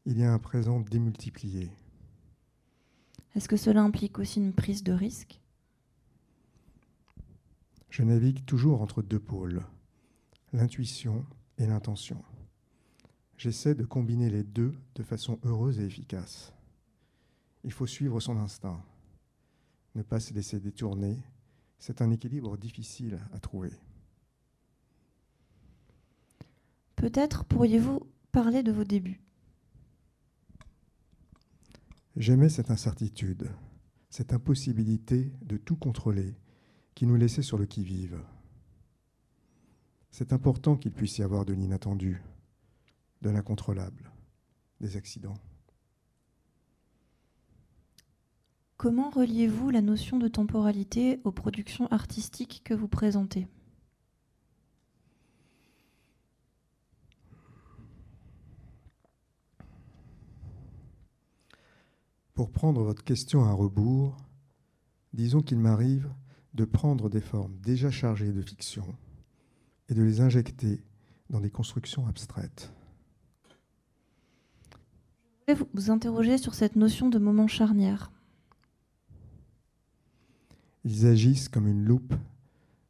Il 0.06 0.18
y 0.18 0.24
a 0.24 0.32
un 0.32 0.40
présent 0.40 0.80
démultiplié. 0.80 1.70
Est-ce 3.36 3.50
que 3.50 3.58
cela 3.58 3.82
implique 3.82 4.18
aussi 4.18 4.40
une 4.40 4.54
prise 4.54 4.82
de 4.82 4.94
risque? 4.94 5.42
Je 7.90 8.04
navigue 8.04 8.46
toujours 8.46 8.82
entre 8.82 9.02
deux 9.02 9.20
pôles, 9.20 9.62
l'intuition 10.54 11.26
et 11.58 11.66
l'intention. 11.66 12.24
J'essaie 13.36 13.76
de 13.76 13.84
combiner 13.84 14.30
les 14.30 14.44
deux 14.44 14.74
de 14.96 15.04
façon 15.04 15.38
heureuse 15.44 15.82
et 15.82 15.86
efficace. 15.86 16.54
Il 17.66 17.74
faut 17.74 17.88
suivre 17.88 18.22
son 18.22 18.38
instinct, 18.38 18.82
ne 19.96 20.02
pas 20.02 20.22
se 20.22 20.34
laisser 20.34 20.62
détourner. 20.62 21.18
C'est 21.80 22.02
un 22.02 22.12
équilibre 22.12 22.58
difficile 22.58 23.20
à 23.34 23.40
trouver. 23.40 23.72
Peut-être 26.96 27.46
pourriez-vous 27.46 28.02
parler 28.32 28.64
de 28.64 28.72
vos 28.72 28.84
débuts. 28.84 29.22
J'aimais 32.16 32.50
cette 32.50 32.72
incertitude, 32.72 33.52
cette 34.10 34.34
impossibilité 34.34 35.32
de 35.44 35.58
tout 35.58 35.76
contrôler 35.76 36.36
qui 36.96 37.06
nous 37.06 37.16
laissait 37.16 37.44
sur 37.44 37.60
le 37.60 37.68
qui-vive. 37.68 38.20
C'est 40.10 40.34
important 40.34 40.78
qu'il 40.78 40.92
puisse 40.94 41.20
y 41.20 41.24
avoir 41.24 41.46
de 41.46 41.54
l'inattendu, 41.54 42.24
de 43.22 43.30
l'incontrôlable, 43.30 44.12
des 44.82 44.98
accidents. 44.98 45.38
Comment 48.78 49.10
reliez-vous 49.10 49.72
la 49.72 49.82
notion 49.82 50.20
de 50.20 50.28
temporalité 50.28 51.20
aux 51.24 51.32
productions 51.32 51.88
artistiques 51.88 52.62
que 52.64 52.76
vous 52.76 52.88
présentez? 52.88 53.48
Pour 62.36 62.52
prendre 62.52 62.84
votre 62.84 63.04
question 63.04 63.46
à 63.46 63.52
rebours, 63.52 64.16
disons 65.12 65.42
qu'il 65.42 65.58
m'arrive 65.58 66.14
de 66.54 66.64
prendre 66.64 67.10
des 67.10 67.20
formes 67.20 67.58
déjà 67.58 67.90
chargées 67.90 68.32
de 68.32 68.44
fiction 68.44 68.86
et 69.90 69.96
de 69.96 70.04
les 70.04 70.22
injecter 70.22 70.84
dans 71.32 71.40
des 71.40 71.50
constructions 71.50 72.06
abstraites. 72.06 72.72
Je 75.48 75.54
voulais 75.56 75.70
vous 75.74 75.90
interroger 75.90 76.38
sur 76.38 76.54
cette 76.54 76.76
notion 76.76 77.10
de 77.10 77.18
moment 77.18 77.48
charnière? 77.48 78.12
Ils 80.90 81.06
agissent 81.06 81.50
comme 81.50 81.68
une 81.68 81.84
loupe, 81.84 82.14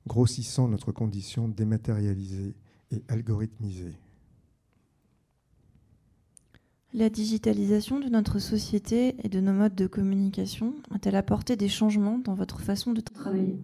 grossissant 0.05 0.67
notre 0.67 0.91
condition 0.91 1.47
dématérialisée 1.47 2.53
et 2.91 3.03
algorithmisée. 3.07 3.97
La 6.93 7.09
digitalisation 7.09 7.99
de 7.99 8.07
notre 8.07 8.37
société 8.37 9.15
et 9.25 9.29
de 9.29 9.39
nos 9.39 9.51
modes 9.51 9.73
de 9.73 9.87
communication 9.87 10.75
a-t-elle 10.91 11.15
apporté 11.15 11.55
des 11.55 11.69
changements 11.69 12.19
dans 12.19 12.35
votre 12.35 12.61
façon 12.61 12.93
de 12.93 13.01
travailler? 13.01 13.57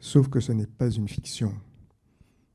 Sauf 0.00 0.28
que 0.28 0.40
ce 0.40 0.52
n'est 0.52 0.66
pas 0.66 0.90
une 0.90 1.08
fiction, 1.08 1.54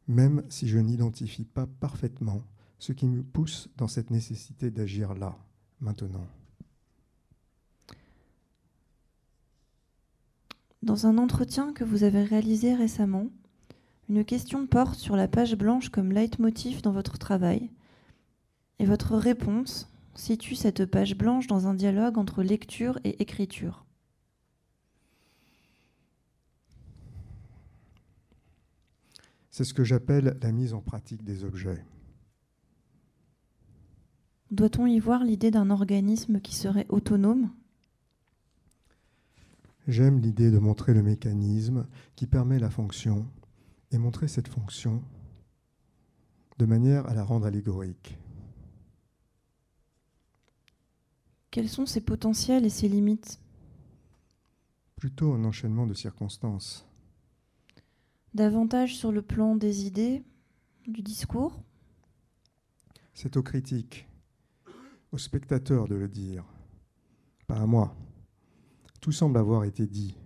même 0.08 0.44
si 0.50 0.68
je 0.68 0.78
n'identifie 0.78 1.46
pas 1.46 1.66
parfaitement 1.66 2.44
ce 2.78 2.94
qui 2.94 3.08
me 3.08 3.24
pousse 3.24 3.70
dans 3.76 3.88
cette 3.88 4.12
nécessité 4.12 4.70
d'agir 4.70 5.16
là, 5.16 5.36
maintenant. 5.80 6.28
Dans 10.86 11.08
un 11.08 11.17
entretien 11.17 11.74
que 11.74 11.84
vous 11.84 12.04
avez 12.04 12.21
réalisé 12.21 12.76
récemment, 12.76 13.32
une 14.08 14.24
question 14.24 14.67
porte 14.67 15.00
sur 15.00 15.15
la 15.15 15.28
page 15.28 15.56
blanche 15.56 15.89
comme 15.89 16.12
leitmotiv 16.12 16.84
dans 16.84 16.91
votre 16.91 17.17
travail 17.17 17.71
et 18.78 18.86
votre 18.86 19.15
réponse 19.17 19.89
situe 20.13 20.54
cette 20.54 20.86
page 20.86 21.17
blanche 21.17 21.48
dans 21.48 21.65
un 21.65 21.74
dialogue 21.74 22.19
entre 22.19 22.43
lecture 22.43 23.00
et 23.04 23.19
écriture. 23.19 23.84
C'est 29.50 29.63
ce 29.63 29.74
que 29.74 29.84
j'appelle 29.84 30.38
la 30.39 30.52
mise 30.52 30.76
en 30.76 30.82
pratique 30.82 31.24
des 31.24 31.45
objets. 31.45 31.84
Doit-on 34.52 34.86
y 34.86 35.00
voir 35.00 35.24
l'idée 35.24 35.50
d'un 35.50 35.71
organisme 35.71 36.39
qui 36.39 36.54
serait 36.54 36.86
autonome? 36.89 37.50
J'aime 39.88 40.19
l'idée 40.19 40.50
de 40.50 40.58
montrer 40.58 40.93
le 40.95 41.04
mécanisme 41.04 41.88
qui 42.15 42.26
permet 42.26 42.58
la 42.58 42.71
fonction 42.71 43.28
et 43.91 44.00
montrer 44.00 44.28
cette 44.28 44.48
fonction 44.48 45.04
de 46.58 46.65
manière 46.65 47.06
à 47.08 47.13
la 47.13 47.24
rendre 47.24 47.45
allégorique. 47.45 48.17
Quels 51.52 51.69
sont 51.69 51.86
ses 51.86 52.02
potentiels 52.02 52.65
et 52.65 52.69
ses 52.69 52.89
limites? 52.89 53.39
Plutôt 54.95 55.34
un 55.34 55.43
enchaînement 55.45 55.86
de 55.86 55.93
circonstances. 55.93 56.88
Davantage 58.34 58.98
sur 58.98 59.12
le 59.12 59.21
plan 59.21 59.56
des 59.56 59.86
idées, 59.86 60.24
du 60.88 61.04
discours? 61.04 61.62
C'est 63.13 63.38
aux 63.38 63.43
critiques, 63.43 64.08
aux 65.12 65.17
spectateurs 65.17 65.88
de 65.88 65.95
le 65.95 66.08
dire, 66.08 66.43
pas 67.48 67.58
à 67.58 67.65
moi. 67.65 67.95
Tout 69.06 69.12
semble 69.12 69.38
avoir 69.38 69.65
été 69.65 69.86
dit. 69.86 70.18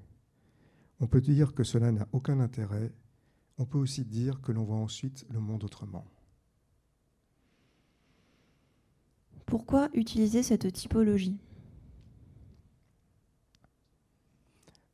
On 1.01 1.07
peut 1.07 1.19
dire 1.19 1.53
que 1.53 1.65
cela 1.65 1.91
n'a 1.91 2.07
aucun 2.13 2.39
intérêt, 2.39 2.93
on 3.57 3.65
peut 3.65 3.77
aussi 3.77 4.05
dire 4.05 4.39
que 4.39 4.53
l'on 4.53 4.63
voit 4.63 4.77
ensuite 4.77 5.25
le 5.31 5.41
monde 5.41 5.65
autrement. 5.65 6.05
Pourquoi 9.45 9.89
utiliser 9.93 10.43
cette 10.43 10.71
typologie? 10.71 11.37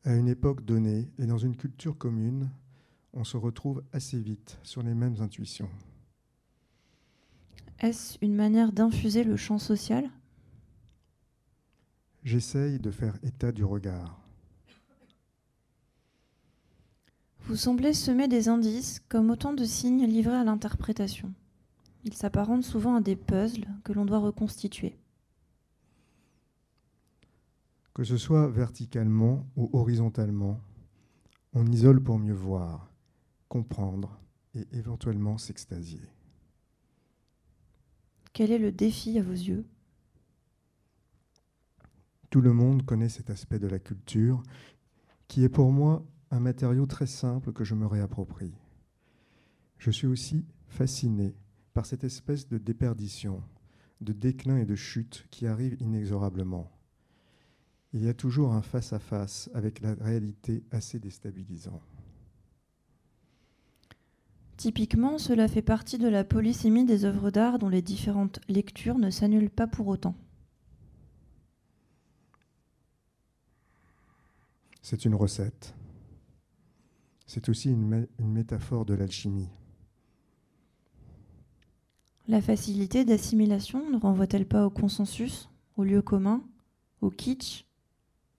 À 0.03 0.15
une 0.15 0.29
époque 0.29 0.65
donnée 0.65 1.11
et 1.19 1.27
dans 1.27 1.37
une 1.37 1.55
culture 1.55 1.95
commune, 1.95 2.49
on 3.13 3.23
se 3.23 3.37
retrouve 3.37 3.83
assez 3.93 4.19
vite 4.19 4.57
sur 4.63 4.81
les 4.81 4.95
mêmes 4.95 5.21
intuitions. 5.21 5.69
Est-ce 7.77 8.17
une 8.23 8.35
manière 8.35 8.71
d'infuser 8.71 9.23
le 9.23 9.37
champ 9.37 9.59
social? 9.59 10.09
J'essaye 12.25 12.79
de 12.79 12.89
faire 12.89 13.19
état 13.21 13.51
du 13.51 13.63
regard. 13.63 14.19
Vous 17.41 17.55
semblez 17.55 17.93
semer 17.93 18.27
des 18.27 18.49
indices 18.49 18.99
comme 19.07 19.29
autant 19.29 19.53
de 19.53 19.63
signes 19.63 20.07
livrés 20.07 20.35
à 20.35 20.43
l'interprétation. 20.43 21.31
Il 22.03 22.15
s'apparente 22.15 22.63
souvent 22.63 22.95
à 22.95 23.01
des 23.01 23.15
puzzles 23.15 23.67
que 23.83 23.93
l'on 23.93 24.05
doit 24.05 24.17
reconstituer. 24.17 24.97
Que 27.93 28.03
ce 28.03 28.17
soit 28.17 28.49
verticalement 28.49 29.45
ou 29.55 29.69
horizontalement, 29.73 30.59
on 31.53 31.67
isole 31.67 32.01
pour 32.01 32.17
mieux 32.17 32.33
voir, 32.33 32.91
comprendre 33.49 34.19
et 34.55 34.65
éventuellement 34.71 35.37
s'extasier. 35.37 36.01
Quel 38.33 38.51
est 38.51 38.57
le 38.57 38.71
défi 38.71 39.19
à 39.19 39.21
vos 39.21 39.31
yeux? 39.31 39.63
Tout 42.29 42.41
le 42.41 42.53
monde 42.53 42.85
connaît 42.85 43.09
cet 43.09 43.29
aspect 43.29 43.59
de 43.59 43.67
la 43.67 43.79
culture 43.79 44.43
qui 45.27 45.43
est 45.43 45.49
pour 45.49 45.71
moi 45.71 46.05
un 46.31 46.39
matériau 46.39 46.85
très 46.85 47.07
simple 47.07 47.53
que 47.53 47.63
je 47.63 47.75
me 47.75 47.85
réapproprie. 47.85 48.53
Je 49.77 49.91
suis 49.91 50.07
aussi 50.07 50.45
fasciné 50.67 51.35
par 51.73 51.85
cette 51.85 52.03
espèce 52.03 52.47
de 52.47 52.57
déperdition, 52.57 53.43
de 54.01 54.13
déclin 54.13 54.57
et 54.57 54.65
de 54.65 54.75
chute 54.75 55.27
qui 55.29 55.47
arrive 55.47 55.77
inexorablement. 55.79 56.71
il 57.93 58.03
y 58.03 58.09
a 58.09 58.13
toujours 58.13 58.53
un 58.53 58.61
face-à-face 58.61 59.49
avec 59.53 59.79
la 59.79 59.93
réalité 59.93 60.65
assez 60.71 60.99
déstabilisant. 60.99 61.81
Typiquement, 64.57 65.17
cela 65.17 65.47
fait 65.47 65.61
partie 65.61 65.97
de 65.97 66.07
la 66.07 66.23
polysémie 66.23 66.85
des 66.85 67.05
œuvres 67.05 67.29
d'art 67.29 67.59
dont 67.59 67.69
les 67.69 67.81
différentes 67.81 68.39
lectures 68.49 68.97
ne 68.97 69.09
s'annulent 69.09 69.49
pas 69.49 69.67
pour 69.67 69.87
autant. 69.87 70.15
C'est 74.87 75.03
une 75.03 75.15
recette. 75.15 75.73
C'est 77.25 77.49
aussi 77.49 77.71
une, 77.71 78.07
une 78.19 78.31
métaphore 78.31 78.85
de 78.85 78.93
l'alchimie. 78.93 79.49
La 82.27 82.39
facilité 82.39 83.03
d'assimilation 83.03 83.89
ne 83.89 83.97
renvoie-t-elle 83.97 84.47
pas 84.47 84.63
au 84.63 84.69
consensus, 84.69 85.49
au 85.75 85.83
lieu 85.83 86.03
commun, 86.03 86.43
au 87.01 87.09
kitsch, 87.09 87.65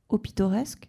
au 0.08 0.18
pittoresque? 0.18 0.88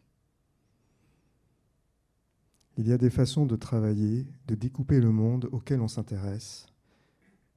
Il 2.78 2.88
y 2.88 2.94
a 2.94 3.00
des 3.00 3.10
façons 3.10 3.48
de 3.48 3.56
travailler, 3.56 4.28
de 4.48 4.54
découper 4.54 5.02
le 5.02 5.12
monde 5.12 5.50
auquel 5.52 5.82
on 5.82 5.88
s'intéresse, 5.88 6.68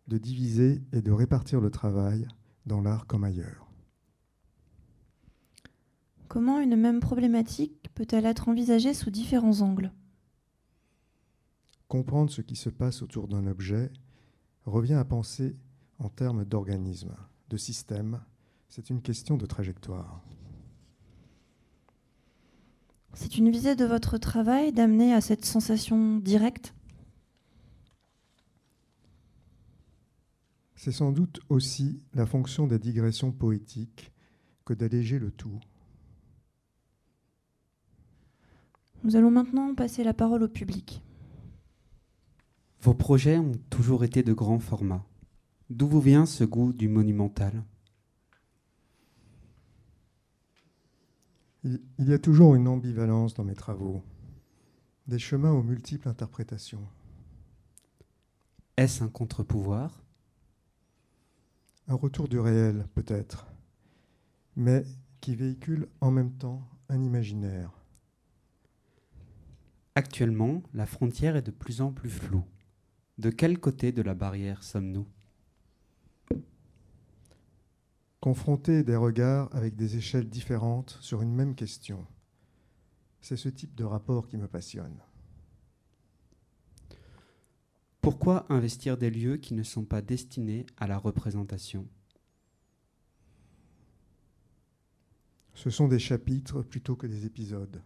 de 0.08 0.16
diviser 0.16 0.80
et 0.94 1.02
de 1.02 1.12
répartir 1.12 1.60
le 1.60 1.70
travail 1.70 2.26
dans 2.64 2.80
l'art 2.80 3.06
comme 3.06 3.24
ailleurs. 3.24 3.69
Comment 6.30 6.60
une 6.60 6.76
même 6.76 7.00
problématique 7.00 7.90
peut-elle 7.92 8.24
être 8.24 8.48
envisagée 8.48 8.94
sous 8.94 9.10
différents 9.10 9.62
angles? 9.62 9.90
Comprendre 11.88 12.30
ce 12.30 12.40
qui 12.40 12.54
se 12.54 12.70
passe 12.70 13.02
autour 13.02 13.26
d'un 13.26 13.48
objet 13.48 13.90
revient 14.64 14.94
à 14.94 15.04
penser 15.04 15.56
en 15.98 16.08
termes 16.08 16.44
d'organisme, 16.44 17.16
de 17.48 17.56
système. 17.56 18.20
C'est 18.68 18.90
une 18.90 19.02
question 19.02 19.36
de 19.38 19.44
trajectoire. 19.44 20.22
C'est 23.14 23.36
une 23.36 23.50
visée 23.50 23.74
de 23.74 23.84
votre 23.84 24.16
travail 24.16 24.72
d'amener 24.72 25.12
à 25.12 25.20
cette 25.20 25.44
sensation 25.44 26.18
directe? 26.18 26.74
C'est 30.76 30.92
sans 30.92 31.10
doute 31.10 31.40
aussi 31.48 32.04
la 32.14 32.24
fonction 32.24 32.68
des 32.68 32.78
digressions 32.78 33.32
poétiques 33.32 34.12
que 34.64 34.74
d'alléger 34.74 35.18
le 35.18 35.32
tout. 35.32 35.58
Nous 39.02 39.16
allons 39.16 39.30
maintenant 39.30 39.74
passer 39.74 40.04
la 40.04 40.12
parole 40.12 40.42
au 40.42 40.48
public. 40.48 41.02
Vos 42.82 42.94
projets 42.94 43.38
ont 43.38 43.52
toujours 43.70 44.04
été 44.04 44.22
de 44.22 44.32
grand 44.34 44.58
format. 44.58 45.04
D'où 45.70 45.88
vous 45.88 46.00
vient 46.00 46.26
ce 46.26 46.44
goût 46.44 46.72
du 46.72 46.88
monumental? 46.88 47.64
Il, 51.64 51.80
il 51.98 52.08
y 52.08 52.12
a 52.12 52.18
toujours 52.18 52.54
une 52.54 52.68
ambivalence 52.68 53.34
dans 53.34 53.44
mes 53.44 53.54
travaux, 53.54 54.02
des 55.06 55.18
chemins 55.18 55.52
aux 55.52 55.62
multiples 55.62 56.08
interprétations. 56.08 56.86
Est-ce 58.76 59.02
un 59.02 59.08
contre-pouvoir? 59.08 60.02
Un 61.88 61.94
retour 61.94 62.28
du 62.28 62.38
réel, 62.38 62.86
peut-être, 62.94 63.46
mais 64.56 64.84
qui 65.20 65.34
véhicule 65.34 65.88
en 66.00 66.10
même 66.10 66.32
temps 66.32 66.62
un 66.88 67.02
imaginaire. 67.02 67.79
Actuellement, 70.00 70.62
la 70.72 70.86
frontière 70.86 71.36
est 71.36 71.42
de 71.42 71.50
plus 71.50 71.82
en 71.82 71.92
plus 71.92 72.08
floue. 72.08 72.46
De 73.18 73.28
quel 73.28 73.60
côté 73.60 73.92
de 73.92 74.00
la 74.00 74.14
barrière 74.14 74.62
sommes-nous? 74.62 75.06
Confronter 78.18 78.82
des 78.82 78.96
regards 78.96 79.54
avec 79.54 79.76
des 79.76 79.98
échelles 79.98 80.30
différentes 80.30 80.96
sur 81.02 81.20
une 81.20 81.34
même 81.34 81.54
question. 81.54 82.06
C'est 83.20 83.36
ce 83.36 83.50
type 83.50 83.74
de 83.74 83.84
rapport 83.84 84.26
qui 84.26 84.38
me 84.38 84.48
passionne. 84.48 85.02
Pourquoi 88.00 88.50
investir 88.50 88.96
des 88.96 89.10
lieux 89.10 89.36
qui 89.36 89.52
ne 89.52 89.62
sont 89.62 89.84
pas 89.84 90.00
destinés 90.00 90.64
à 90.78 90.86
la 90.86 90.96
représentation? 90.96 91.86
Ce 95.52 95.68
sont 95.68 95.88
des 95.88 95.98
chapitres 95.98 96.62
plutôt 96.62 96.96
que 96.96 97.06
des 97.06 97.26
épisodes. 97.26 97.82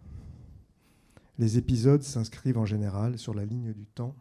Les 1.38 1.58
épisodes 1.58 2.02
s'inscrivent 2.02 2.58
en 2.58 2.64
général 2.64 3.18
sur 3.18 3.34
la 3.34 3.44
ligne 3.44 3.72
du 3.72 3.86
temps, 3.86 4.14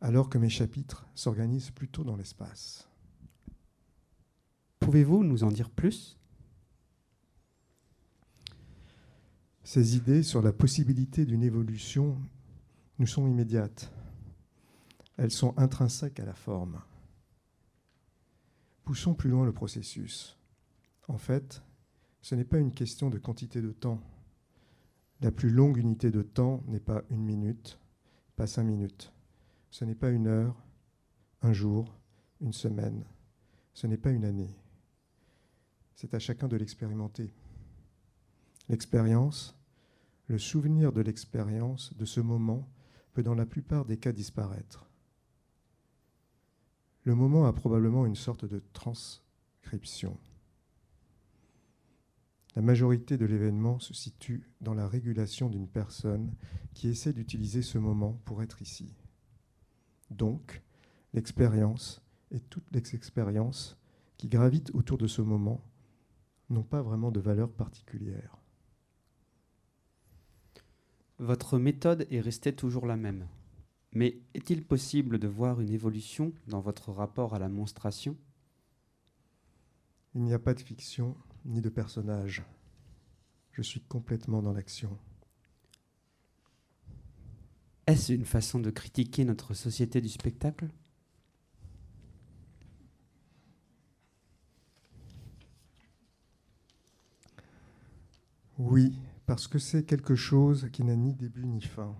alors 0.00 0.28
que 0.30 0.38
mes 0.38 0.48
chapitres 0.48 1.06
s'organisent 1.14 1.70
plutôt 1.70 2.04
dans 2.04 2.16
l'espace. 2.16 2.88
Pouvez-vous 4.80 5.22
nous 5.24 5.44
en 5.44 5.50
dire 5.50 5.70
plus? 5.70 6.18
Ces 9.64 9.96
idées 9.96 10.22
sur 10.22 10.40
la 10.40 10.52
possibilité 10.52 11.26
d'une 11.26 11.42
évolution 11.42 12.18
nous 12.98 13.06
sont 13.06 13.28
immédiates. 13.28 13.92
Elles 15.18 15.30
sont 15.30 15.52
intrinsèques 15.58 16.20
à 16.20 16.24
la 16.24 16.32
forme. 16.32 16.80
Poussons 18.84 19.14
plus 19.14 19.28
loin 19.28 19.44
le 19.44 19.52
processus. 19.52 20.38
En 21.06 21.18
fait, 21.18 21.62
ce 22.22 22.34
n'est 22.34 22.44
pas 22.44 22.58
une 22.58 22.72
question 22.72 23.10
de 23.10 23.18
quantité 23.18 23.60
de 23.60 23.72
temps. 23.72 24.00
La 25.20 25.32
plus 25.32 25.50
longue 25.50 25.78
unité 25.78 26.10
de 26.10 26.22
temps 26.22 26.62
n'est 26.68 26.78
pas 26.78 27.02
une 27.10 27.24
minute, 27.24 27.78
pas 28.36 28.46
cinq 28.46 28.64
minutes. 28.64 29.12
Ce 29.70 29.84
n'est 29.84 29.96
pas 29.96 30.10
une 30.10 30.28
heure, 30.28 30.56
un 31.42 31.52
jour, 31.52 31.98
une 32.40 32.52
semaine. 32.52 33.04
Ce 33.74 33.86
n'est 33.86 33.96
pas 33.96 34.12
une 34.12 34.24
année. 34.24 34.54
C'est 35.96 36.14
à 36.14 36.20
chacun 36.20 36.46
de 36.46 36.56
l'expérimenter. 36.56 37.34
L'expérience, 38.68 39.58
le 40.28 40.38
souvenir 40.38 40.92
de 40.92 41.00
l'expérience, 41.00 41.96
de 41.96 42.04
ce 42.04 42.20
moment, 42.20 42.68
peut 43.12 43.24
dans 43.24 43.34
la 43.34 43.46
plupart 43.46 43.84
des 43.84 43.96
cas 43.96 44.12
disparaître. 44.12 44.88
Le 47.02 47.16
moment 47.16 47.46
a 47.46 47.52
probablement 47.52 48.06
une 48.06 48.14
sorte 48.14 48.44
de 48.44 48.62
transcription. 48.72 50.16
La 52.58 52.62
majorité 52.62 53.16
de 53.16 53.24
l'événement 53.24 53.78
se 53.78 53.94
situe 53.94 54.50
dans 54.60 54.74
la 54.74 54.88
régulation 54.88 55.48
d'une 55.48 55.68
personne 55.68 56.34
qui 56.74 56.88
essaie 56.88 57.12
d'utiliser 57.12 57.62
ce 57.62 57.78
moment 57.78 58.20
pour 58.24 58.42
être 58.42 58.62
ici. 58.62 58.96
Donc, 60.10 60.60
l'expérience 61.14 62.02
et 62.32 62.40
toutes 62.40 62.66
les 62.72 62.96
expériences 62.96 63.78
qui 64.16 64.26
gravitent 64.26 64.72
autour 64.74 64.98
de 64.98 65.06
ce 65.06 65.22
moment 65.22 65.62
n'ont 66.50 66.64
pas 66.64 66.82
vraiment 66.82 67.12
de 67.12 67.20
valeur 67.20 67.48
particulière. 67.48 68.36
Votre 71.20 71.60
méthode 71.60 72.08
est 72.10 72.20
restée 72.20 72.56
toujours 72.56 72.86
la 72.86 72.96
même. 72.96 73.28
Mais 73.92 74.18
est-il 74.34 74.64
possible 74.64 75.20
de 75.20 75.28
voir 75.28 75.60
une 75.60 75.70
évolution 75.70 76.32
dans 76.48 76.60
votre 76.60 76.90
rapport 76.90 77.36
à 77.36 77.38
la 77.38 77.48
monstration? 77.48 78.16
Il 80.16 80.22
n'y 80.22 80.34
a 80.34 80.40
pas 80.40 80.54
de 80.54 80.60
fiction 80.60 81.16
ni 81.44 81.60
de 81.60 81.68
personnage. 81.68 82.44
Je 83.52 83.62
suis 83.62 83.80
complètement 83.80 84.42
dans 84.42 84.52
l'action. 84.52 84.98
Est-ce 87.86 88.12
une 88.12 88.24
façon 88.24 88.60
de 88.60 88.70
critiquer 88.70 89.24
notre 89.24 89.54
société 89.54 90.00
du 90.00 90.08
spectacle? 90.08 90.68
Oui, 98.58 98.98
parce 99.24 99.46
que 99.46 99.58
c'est 99.58 99.84
quelque 99.84 100.16
chose 100.16 100.68
qui 100.72 100.84
n'a 100.84 100.96
ni 100.96 101.14
début 101.14 101.46
ni 101.46 101.62
fin. 101.62 101.96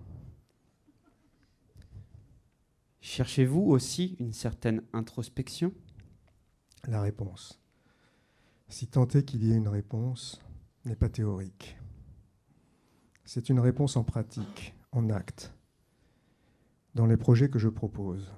Cherchez-vous 3.01 3.63
aussi 3.63 4.17
une 4.19 4.33
certaine 4.33 4.83
introspection? 4.93 5.73
La 6.87 7.01
réponse, 7.01 7.61
si 8.69 8.87
tant 8.87 9.09
est 9.09 9.25
qu'il 9.25 9.45
y 9.45 9.53
ait 9.53 9.57
une 9.57 9.69
réponse, 9.69 10.41
n'est 10.85 10.97
pas 10.97 11.09
théorique. 11.09 11.77
C'est 13.25 13.49
une 13.49 13.61
réponse 13.61 13.97
en 13.97 14.05
pratique, 14.05 14.75
en 14.93 15.11
acte, 15.11 15.53
dans 16.95 17.07
les 17.07 17.17
projets 17.17 17.51
que 17.51 17.59
je 17.59 17.69
propose. 17.69 18.33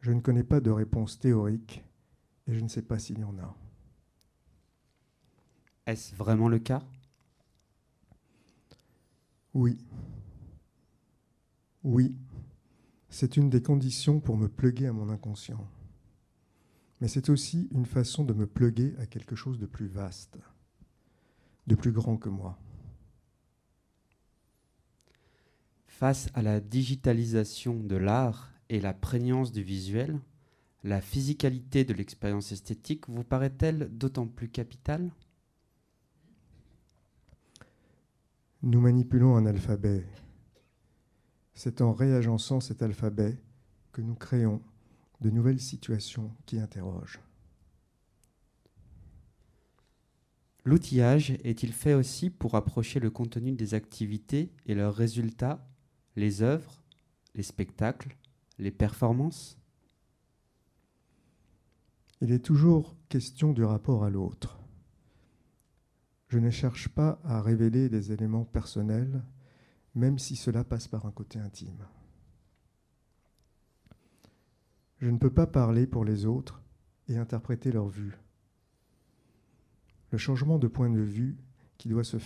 Je 0.00 0.12
ne 0.12 0.20
connais 0.20 0.44
pas 0.44 0.60
de 0.60 0.70
réponse 0.70 1.18
théorique 1.18 1.84
et 2.46 2.54
je 2.54 2.60
ne 2.60 2.68
sais 2.68 2.82
pas 2.82 2.98
s'il 2.98 3.18
y 3.18 3.24
en 3.24 3.38
a. 3.38 3.54
Est-ce 5.86 6.14
vraiment 6.14 6.48
le 6.48 6.58
cas? 6.58 6.82
Oui. 9.54 9.78
Oui, 11.82 12.14
c'est 13.08 13.36
une 13.36 13.50
des 13.50 13.62
conditions 13.62 14.20
pour 14.20 14.36
me 14.36 14.48
pluguer 14.48 14.86
à 14.86 14.92
mon 14.92 15.08
inconscient. 15.08 15.66
Mais 17.00 17.08
c'est 17.08 17.30
aussi 17.30 17.68
une 17.72 17.86
façon 17.86 18.24
de 18.24 18.34
me 18.34 18.46
pluguer 18.46 18.94
à 18.98 19.06
quelque 19.06 19.36
chose 19.36 19.58
de 19.58 19.66
plus 19.66 19.86
vaste, 19.86 20.38
de 21.66 21.74
plus 21.74 21.92
grand 21.92 22.16
que 22.16 22.28
moi. 22.28 22.58
Face 25.86 26.28
à 26.34 26.42
la 26.42 26.60
digitalisation 26.60 27.74
de 27.78 27.96
l'art 27.96 28.50
et 28.68 28.80
la 28.80 28.94
prégnance 28.94 29.52
du 29.52 29.62
visuel, 29.62 30.20
la 30.82 31.00
physicalité 31.00 31.84
de 31.84 31.92
l'expérience 31.92 32.52
esthétique 32.52 33.08
vous 33.08 33.24
paraît-elle 33.24 33.90
d'autant 33.96 34.26
plus 34.26 34.48
capitale? 34.48 35.10
Nous 38.62 38.80
manipulons 38.80 39.36
un 39.36 39.46
alphabet. 39.46 40.06
C'est 41.54 41.80
en 41.80 41.92
réagençant 41.92 42.60
cet 42.60 42.82
alphabet 42.82 43.38
que 43.92 44.00
nous 44.00 44.14
créons 44.14 44.62
de 45.20 45.30
nouvelles 45.30 45.60
situations 45.60 46.34
qui 46.46 46.58
interrogent. 46.58 47.20
L'outillage 50.64 51.30
est-il 51.42 51.72
fait 51.72 51.94
aussi 51.94 52.28
pour 52.28 52.54
approcher 52.54 53.00
le 53.00 53.10
contenu 53.10 53.52
des 53.52 53.74
activités 53.74 54.52
et 54.66 54.74
leurs 54.74 54.94
résultats, 54.94 55.66
les 56.16 56.42
œuvres, 56.42 56.82
les 57.34 57.42
spectacles, 57.42 58.16
les 58.58 58.70
performances? 58.70 59.58
Il 62.20 62.32
est 62.32 62.44
toujours 62.44 62.94
question 63.08 63.52
du 63.52 63.64
rapport 63.64 64.04
à 64.04 64.10
l'autre. 64.10 64.58
Je 66.28 66.38
ne 66.38 66.50
cherche 66.50 66.88
pas 66.88 67.18
à 67.24 67.40
révéler 67.40 67.88
des 67.88 68.12
éléments 68.12 68.44
personnels, 68.44 69.24
même 69.94 70.18
si 70.18 70.36
cela 70.36 70.62
passe 70.62 70.86
par 70.86 71.06
un 71.06 71.10
côté 71.10 71.38
intime. 71.38 71.86
Je 75.00 75.08
ne 75.08 75.18
peux 75.18 75.32
pas 75.32 75.46
parler 75.46 75.86
pour 75.86 76.04
les 76.04 76.26
autres 76.26 76.62
et 77.08 77.16
interpréter 77.16 77.72
leur 77.72 77.88
vue. 77.88 78.18
Le 80.10 80.18
changement 80.18 80.58
de 80.58 80.68
point 80.68 80.90
de 80.90 81.00
vue 81.00 81.38
qui 81.78 81.88
doit 81.88 82.04
se 82.04 82.18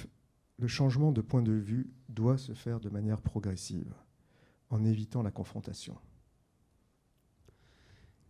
le 0.59 0.69
changement 0.69 1.13
de 1.13 1.21
point 1.21 1.43
de 1.43 1.53
vue 1.53 1.91
doit 2.09 2.39
se 2.39 2.53
faire 2.53 2.81
de 2.81 2.89
manière 2.89 3.21
progressive, 3.21 3.93
en 4.71 4.85
évitant 4.85 5.23
la 5.23 5.33
confrontation. 5.33 5.97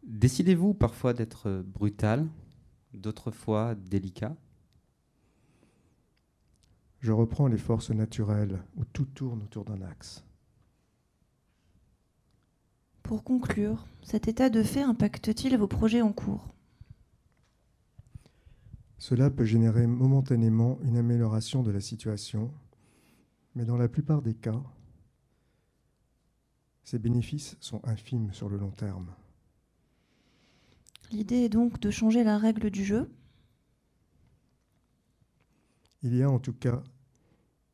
Décidez-vous 0.03 0.74
parfois 0.74 1.12
d'être 1.12 1.62
brutal, 1.66 2.26
d'autres 2.92 3.30
fois 3.30 3.74
délicat? 3.74 4.36
Je 7.01 7.12
reprends 7.12 7.49
les 7.49 7.59
forces 7.59 7.90
naturelles 7.90 8.62
où 8.76 8.84
tout 8.86 9.07
tourne 9.07 9.42
autour 9.42 9.64
d'un 9.64 9.82
axe. 9.82 10.24
Pour 13.05 13.22
conclure, 13.22 13.86
cet 14.02 14.28
état 14.28 14.48
de 14.48 14.62
fait 14.62 14.80
impacte-t-il 14.80 15.59
vos 15.59 15.68
projets 15.68 16.00
en 16.00 16.11
cours? 16.11 16.55
Cela 18.96 19.30
peut 19.30 19.44
générer 19.44 19.86
momentanément 19.86 20.78
une 20.82 20.96
amélioration 20.96 21.62
de 21.62 21.70
la 21.70 21.82
situation, 21.82 22.50
mais 23.55 23.66
dans 23.66 23.76
la 23.76 23.88
plupart 23.88 24.22
des 24.22 24.32
cas, 24.32 24.59
ces 26.82 26.98
bénéfices 26.98 27.59
sont 27.61 27.84
infimes 27.84 28.32
sur 28.32 28.48
le 28.48 28.57
long 28.57 28.70
terme. 28.70 29.12
L'idée 31.11 31.44
est 31.44 31.50
donc 31.50 31.78
de 31.80 31.90
changer 31.90 32.24
la 32.24 32.38
règle 32.38 32.70
du 32.70 32.86
jeu? 32.86 33.11
Il 36.02 36.16
y 36.16 36.22
a 36.22 36.30
en 36.30 36.38
tout 36.38 36.55
cas 36.55 36.82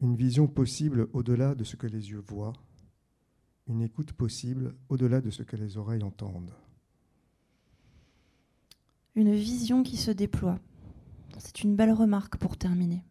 une 0.00 0.16
vision 0.16 0.48
possible 0.48 1.08
au-delà 1.12 1.54
de 1.54 1.62
ce 1.62 1.76
que 1.76 1.86
les 1.86 2.10
yeux 2.10 2.24
voient, 2.26 2.54
une 3.70 3.82
écoute 3.82 4.12
possible 4.12 4.74
au-delà 4.88 5.20
de 5.20 5.30
ce 5.30 5.44
que 5.44 5.56
les 5.56 5.76
oreilles 5.76 6.02
entendent. 6.02 6.52
Une 9.14 9.32
vision 9.32 9.84
qui 9.84 9.96
se 9.96 10.10
déploie. 10.10 10.58
C'est 11.38 11.62
une 11.62 11.76
belle 11.76 11.92
remarque 11.92 12.36
pour 12.36 12.56
terminer. 12.56 13.04